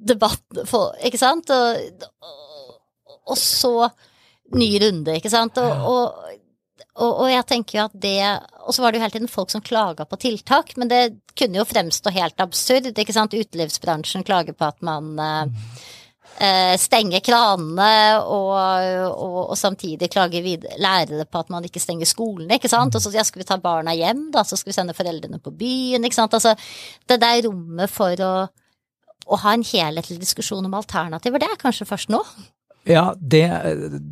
debatt 0.08 0.62
for, 0.68 0.96
Ikke 1.04 1.20
sant? 1.20 1.50
Og, 1.54 2.06
og, 3.28 3.36
så 3.38 3.90
ny 4.58 4.70
runde, 4.82 5.18
ikke 5.18 5.32
sant? 5.32 5.60
Og, 5.60 6.18
og, 6.98 7.26
jeg 7.30 7.46
tenker 7.46 7.78
jo 7.78 7.84
at 7.84 7.94
det 8.00 8.18
Og 8.64 8.74
så 8.74 8.82
var 8.82 8.92
det 8.92 8.98
jo 8.98 9.04
hele 9.04 9.14
tiden 9.14 9.30
folk 9.30 9.52
som 9.52 9.64
klaga 9.64 10.06
på 10.08 10.18
tiltak, 10.20 10.74
men 10.80 10.90
det 10.90 11.02
kunne 11.38 11.60
jo 11.60 11.68
fremstå 11.68 12.12
helt 12.16 12.40
absurd, 12.42 12.90
ikke 12.90 13.14
sant? 13.14 13.36
Utelivsbransjen 13.36 14.26
klager 14.26 14.56
på 14.56 14.66
at 14.68 14.82
man 14.84 15.14
eh, 16.38 16.74
stenger 16.80 17.22
kranene 17.24 18.18
og, 18.22 19.48
og 19.50 19.54
samtidig 19.58 20.10
klager 20.12 20.44
videre, 20.44 20.78
lærere 20.82 21.26
på 21.28 21.42
at 21.42 21.52
man 21.54 21.66
ikke 21.66 21.82
stenger 21.82 22.08
skolene, 22.08 22.58
ikke 22.58 22.70
sant. 22.70 22.94
Og 22.94 23.02
så 23.02 23.12
ja, 23.14 23.24
skal 23.26 23.42
vi 23.42 23.48
ta 23.48 23.58
barna 23.62 23.94
hjem, 23.96 24.28
da, 24.34 24.44
så 24.46 24.58
skal 24.58 24.72
vi 24.72 24.78
sende 24.78 24.96
foreldrene 24.96 25.40
på 25.42 25.54
byen, 25.58 26.04
ikke 26.04 26.18
sant. 26.18 26.36
Altså 26.38 26.54
det 27.08 27.20
der 27.22 27.44
rommet 27.48 27.92
for 27.92 28.24
å, 28.24 28.32
å 29.28 29.38
ha 29.44 29.54
en 29.54 29.66
helhetlig 29.66 30.18
diskusjon 30.22 30.64
om 30.64 30.78
alternativer, 30.78 31.42
det 31.42 31.50
er 31.52 31.60
kanskje 31.60 31.88
først 31.88 32.12
nå? 32.12 32.22
Ja, 32.88 33.12
det, 33.20 33.44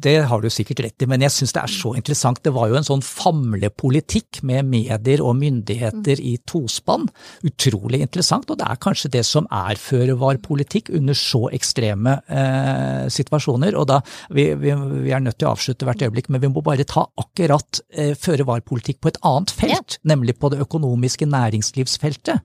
det, 0.05 0.17
har 0.29 0.43
du 0.43 0.51
sikkert 0.53 0.83
rett 0.85 1.03
i, 1.03 1.09
men 1.09 1.23
jeg 1.25 1.33
syns 1.33 1.55
det 1.57 1.62
er 1.62 1.73
så 1.73 1.95
interessant. 1.97 2.43
Det 2.45 2.53
var 2.53 2.69
jo 2.69 2.77
en 2.77 2.87
sånn 2.87 3.05
famlepolitikk 3.05 4.43
med 4.47 4.69
medier 4.69 5.23
og 5.25 5.39
myndigheter 5.41 6.21
i 6.21 6.35
tospann. 6.45 7.07
Utrolig 7.49 8.03
interessant, 8.05 8.51
og 8.53 8.61
det 8.61 8.69
er 8.69 8.83
kanskje 8.83 9.12
det 9.17 9.25
som 9.29 9.49
er 9.49 9.81
føre-var-politikk 9.81 10.93
under 10.99 11.17
så 11.17 11.47
ekstreme 11.57 12.19
eh, 12.29 13.09
situasjoner. 13.12 13.79
Og 13.81 13.89
da, 13.89 14.03
vi, 14.37 14.51
vi, 14.61 14.75
vi, 14.77 15.15
er 15.17 15.25
nødt 15.25 15.41
til 15.41 15.49
å 15.49 15.55
avslutte 15.55 15.89
hvert 15.89 16.05
øyeblikk, 16.05 16.29
men 16.29 16.45
vi 16.45 16.53
må 16.53 16.65
bare 16.67 16.85
ta 16.89 17.07
akkurat 17.17 17.81
eh, 17.97 18.12
føre-var-politikk 18.12 19.01
på 19.01 19.15
et 19.15 19.21
annet 19.25 19.57
felt, 19.57 19.97
ja. 19.97 20.05
nemlig 20.12 20.37
på 20.37 20.53
det 20.53 20.61
økonomiske 20.67 21.29
næringslivsfeltet. 21.33 22.45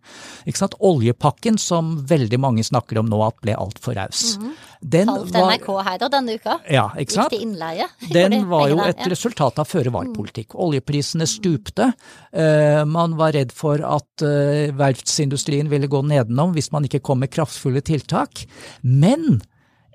Oljepakken 0.82 1.58
som 1.60 1.98
veldig 2.08 2.40
mange 2.42 2.64
snakker 2.66 3.02
om 3.02 3.10
nå 3.12 3.20
at 3.26 3.42
ble 3.44 3.54
altfor 3.60 3.98
raus. 4.00 4.38
Mm 4.38 4.48
-hmm. 4.48 4.71
Den 4.82 5.08
var, 5.08 5.28
NRK 5.30 5.68
her 5.86 6.00
da 6.02 6.10
denne 6.10 6.36
uka. 6.40 6.58
Ja, 6.70 6.88
ikke 6.98 7.14
sant? 7.14 7.36
Gikk 7.36 7.46
innleie. 7.46 7.86
Den 8.16 8.36
var 8.50 8.66
jo 8.72 8.80
et 8.82 9.04
resultat 9.12 9.62
av 9.62 9.70
føre-var-politikk. 9.70 10.56
Mm. 10.56 10.62
Oljeprisene 10.66 11.28
stupte. 11.30 11.92
Uh, 12.34 12.82
man 12.90 13.14
var 13.20 13.36
redd 13.38 13.54
for 13.56 13.84
at 13.86 14.26
uh, 14.26 14.74
verftsindustrien 14.78 15.70
ville 15.72 15.90
gå 15.92 16.02
nedenom 16.10 16.56
hvis 16.58 16.72
man 16.74 16.90
ikke 16.90 17.04
kom 17.06 17.22
med 17.22 17.34
kraftfulle 17.34 17.84
tiltak. 17.86 18.46
Men 18.82 19.44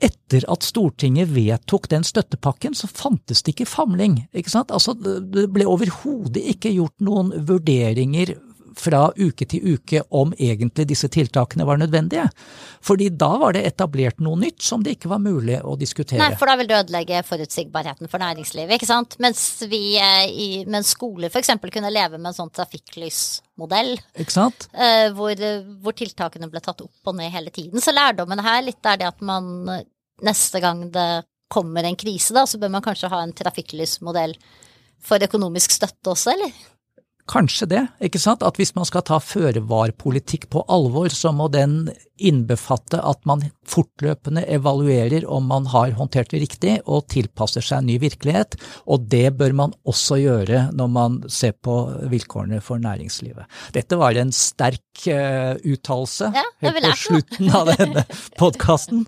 etter 0.02 0.44
at 0.52 0.64
Stortinget 0.66 1.30
vedtok 1.32 1.88
den 1.90 2.04
støttepakken, 2.04 2.76
så 2.76 2.88
fantes 2.90 3.42
det 3.42 3.54
ikke 3.54 3.68
famling. 3.70 4.20
ikke 4.36 4.52
sant? 4.52 4.70
Altså, 4.70 4.94
Det 4.94 5.48
ble 5.52 5.66
overhodet 5.66 6.42
ikke 6.54 6.74
gjort 6.76 7.00
noen 7.00 7.32
vurderinger 7.48 8.36
fra 8.80 9.06
uke 9.16 9.46
til 9.48 9.76
uke 9.76 10.02
om 10.14 10.32
egentlig 10.36 10.86
disse 10.90 11.08
tiltakene 11.12 11.66
var 11.66 11.80
nødvendige. 11.80 12.26
Fordi 12.84 13.08
da 13.10 13.30
var 13.40 13.56
det 13.56 13.64
etablert 13.68 14.20
noe 14.24 14.38
nytt 14.40 14.62
som 14.62 14.84
det 14.84 14.96
ikke 14.96 15.10
var 15.12 15.22
mulig 15.22 15.58
å 15.64 15.76
diskutere. 15.80 16.20
Nei, 16.20 16.36
for 16.38 16.50
da 16.50 16.56
vil 16.60 16.70
det 16.70 16.78
ødelegge 16.82 17.22
forutsigbarheten 17.26 18.10
for 18.12 18.22
næringslivet, 18.22 18.76
ikke 18.76 18.90
sant. 18.90 19.18
Mens 19.22 19.42
vi 19.70 19.82
eh, 20.00 20.26
i, 20.28 20.48
mens 20.68 20.92
skoler 20.96 21.32
f.eks. 21.32 21.54
kunne 21.64 21.92
leve 21.92 22.20
med 22.20 22.30
en 22.32 22.38
sånn 22.40 22.52
trafikklysmodell. 22.54 23.96
Ikke 24.20 24.36
sant? 24.36 24.68
Eh, 24.76 25.08
hvor, 25.16 25.34
hvor, 25.82 25.96
tiltakene 25.96 26.50
ble 26.52 26.62
tatt 26.64 26.84
opp 26.84 27.10
og 27.10 27.18
ned 27.18 27.32
hele 27.32 27.54
tiden. 27.54 27.80
Så 27.82 27.94
lærdommen 27.96 28.44
her 28.44 28.62
litt 28.66 28.84
er 28.86 29.00
det 29.00 29.08
at 29.08 29.24
man 29.24 29.48
neste 30.24 30.60
gang 30.60 30.86
det 30.92 31.26
kommer 31.52 31.86
en 31.86 31.96
krise, 31.98 32.34
da, 32.34 32.44
så 32.46 32.58
bør 32.58 32.72
man 32.74 32.84
kanskje 32.84 33.10
ha 33.12 33.20
en 33.22 33.34
trafikklysmodell 33.36 34.34
for 35.06 35.22
økonomisk 35.22 35.76
støtte 35.76 36.10
også, 36.12 36.32
eller? 36.34 36.54
Kanskje 37.26 37.66
det, 37.66 37.80
ikke 38.06 38.20
sant. 38.22 38.44
At 38.46 38.58
hvis 38.60 38.70
man 38.76 38.86
skal 38.86 39.02
ta 39.06 39.18
føre-var-politikk 39.18 40.46
på 40.52 40.62
alvor, 40.70 41.10
så 41.10 41.32
må 41.34 41.48
den 41.50 41.88
innbefatte 42.22 43.00
at 43.02 43.18
man 43.28 43.42
fortløpende 43.66 44.44
evaluerer 44.54 45.26
om 45.28 45.48
man 45.50 45.66
har 45.72 45.96
håndtert 45.98 46.30
det 46.32 46.40
riktig 46.44 46.76
og 46.86 47.08
tilpasser 47.12 47.64
seg 47.66 47.82
en 47.82 47.90
ny 47.90 47.96
virkelighet. 48.02 48.54
Og 48.86 49.08
det 49.10 49.34
bør 49.40 49.56
man 49.58 49.74
også 49.88 50.20
gjøre 50.22 50.68
når 50.76 50.92
man 50.92 51.18
ser 51.32 51.56
på 51.58 51.74
vilkårene 52.12 52.62
for 52.64 52.80
næringslivet. 52.82 53.50
Dette 53.74 53.98
var 53.98 54.16
en 54.16 54.30
sterk 54.34 55.08
uh, 55.10 55.58
uttalelse 55.66 56.30
ja, 56.30 56.46
helt 56.62 56.80
på 56.86 56.94
slutten 57.02 57.52
av 57.58 57.72
denne 57.74 58.06
podkasten. 58.40 59.02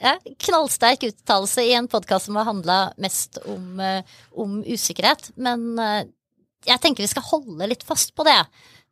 Ja, 0.00 0.14
knallsterk 0.46 1.02
uttalelse 1.10 1.66
i 1.66 1.74
en 1.76 1.90
podkast 1.90 2.30
som 2.30 2.38
har 2.40 2.48
handla 2.48 2.78
mest 3.02 3.42
om, 3.44 3.82
uh, 3.82 4.00
om, 4.32 4.62
usikkerhet. 4.64 5.32
Men 5.36 5.74
uh, 5.76 6.06
jeg 6.66 6.80
tenker 6.82 7.04
vi 7.04 7.10
skal 7.10 7.26
holde 7.30 7.68
litt 7.70 7.84
fast 7.86 8.14
på 8.16 8.26
det. 8.28 8.40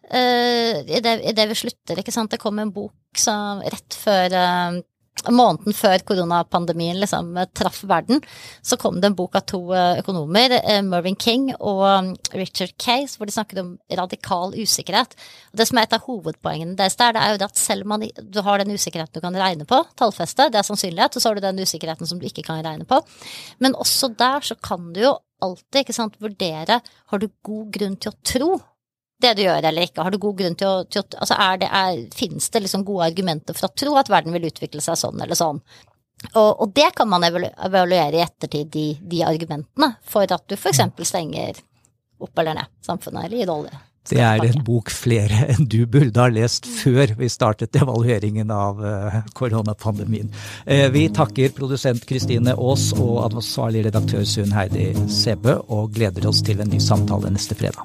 Uh, 0.08 0.80
i, 0.88 1.00
det 1.04 1.18
i, 1.20 1.34
det 1.36 1.48
vi 1.50 1.58
slutter, 1.64 2.00
ikke 2.00 2.14
sant. 2.14 2.32
Det 2.32 2.40
kom 2.40 2.60
en 2.60 2.72
bok 2.72 3.18
som 3.18 3.64
rett 3.64 3.98
før 3.98 4.38
uh, 4.38 4.78
Måneden 5.34 5.74
før 5.74 5.98
koronapandemien 6.06 7.00
liksom 7.02 7.32
traff 7.58 7.80
verden, 7.90 8.20
så 8.62 8.76
kom 8.78 9.00
det 9.02 9.08
en 9.08 9.16
bok 9.18 9.34
av 9.34 9.42
to 9.50 9.58
uh, 9.72 9.98
økonomer, 9.98 10.54
Mervyn 10.86 11.18
King 11.18 11.48
og 11.58 12.12
Richard 12.38 12.76
Case, 12.78 13.18
hvor 13.18 13.26
de 13.26 13.34
snakket 13.34 13.58
om 13.64 13.72
radikal 13.98 14.54
usikkerhet. 14.54 15.18
Og 15.50 15.58
det 15.58 15.66
som 15.66 15.82
er 15.82 15.88
et 15.88 15.96
av 15.98 16.06
hovedpoengene 16.06 16.78
deres 16.78 16.94
der, 17.02 17.16
det 17.16 17.24
er 17.24 17.34
jo 17.34 17.42
det 17.42 17.48
at 17.50 17.58
selv 17.58 17.90
om 17.90 18.06
du 18.06 18.40
har 18.46 18.62
den 18.62 18.78
usikkerheten 18.78 19.18
du 19.18 19.26
kan 19.26 19.42
regne 19.42 19.66
på, 19.66 19.82
tallfeste, 19.98 20.52
det 20.54 20.62
er 20.62 20.70
sannsynlighet, 20.70 21.18
og 21.18 21.24
så 21.24 21.32
har 21.32 21.40
du 21.40 21.48
den 21.48 21.66
usikkerheten 21.66 22.06
som 22.06 22.22
du 22.22 22.28
ikke 22.30 22.46
kan 22.46 22.62
regne 22.62 22.86
på. 22.86 23.02
Men 23.58 23.74
også 23.74 24.14
der 24.14 24.46
så 24.46 24.54
kan 24.54 24.92
du 24.94 25.02
jo 25.02 25.16
alltid 25.44 25.82
ikke 25.82 25.96
sant, 25.96 26.18
vurdere 26.22 26.80
har 26.82 27.22
du 27.22 27.28
god 27.44 27.70
grunn 27.74 27.96
til 27.96 28.12
å 28.12 28.18
tro 28.32 28.50
det 29.22 29.34
du 29.34 29.42
gjør 29.42 29.66
eller 29.70 29.88
ikke. 29.88 30.04
Har 30.06 30.14
du 30.14 30.20
god 30.22 30.38
grunn 30.38 30.56
til 30.58 30.70
å, 30.70 30.82
til 30.86 31.02
å 31.02 31.06
altså 31.18 31.38
er 31.42 31.62
det, 31.62 31.68
er, 31.74 32.02
Finnes 32.14 32.50
det 32.54 32.62
liksom 32.64 32.84
gode 32.86 33.08
argumenter 33.10 33.56
for 33.58 33.68
å 33.68 33.74
tro 33.82 33.96
at 33.98 34.10
verden 34.12 34.34
vil 34.36 34.48
utvikle 34.50 34.82
seg 34.84 34.98
sånn 35.00 35.24
eller 35.24 35.38
sånn? 35.38 35.60
Og, 36.32 36.48
og 36.50 36.70
det 36.74 36.90
kan 36.98 37.06
man 37.10 37.26
evaluere 37.26 38.18
i 38.18 38.22
ettertid, 38.24 38.70
de, 38.74 38.86
de 39.06 39.22
argumentene, 39.26 39.92
for 40.02 40.26
at 40.26 40.46
du 40.50 40.56
f.eks. 40.56 40.82
stenger 41.06 41.60
opp 42.18 42.40
eller 42.42 42.58
ned 42.58 42.72
samfunnet 42.82 43.28
eller 43.28 43.38
gir 43.38 43.52
det. 43.68 43.82
Det 44.08 44.20
er 44.24 44.44
en 44.44 44.62
bok 44.64 44.90
flere 44.92 45.48
enn 45.52 45.68
du 45.68 45.82
burde 45.90 46.22
ha 46.22 46.28
lest 46.32 46.68
før 46.68 47.14
vi 47.18 47.28
startet 47.32 47.76
evalueringen 47.76 48.52
av 48.54 48.80
uh, 48.82 49.18
koronapandemien. 49.38 50.30
Uh, 50.64 50.88
vi 50.94 51.08
takker 51.14 51.52
produsent 51.56 52.06
Kristine 52.08 52.56
Aas 52.56 52.90
og 52.96 53.20
ansvarlig 53.28 53.86
redaktør 53.88 54.24
Sunn 54.28 54.54
Heidi 54.56 54.90
Sebø, 55.12 55.58
og 55.68 55.92
gleder 55.96 56.28
oss 56.30 56.42
til 56.44 56.62
en 56.64 56.72
ny 56.72 56.80
samtale 56.82 57.32
neste 57.34 57.58
fredag. 57.58 57.84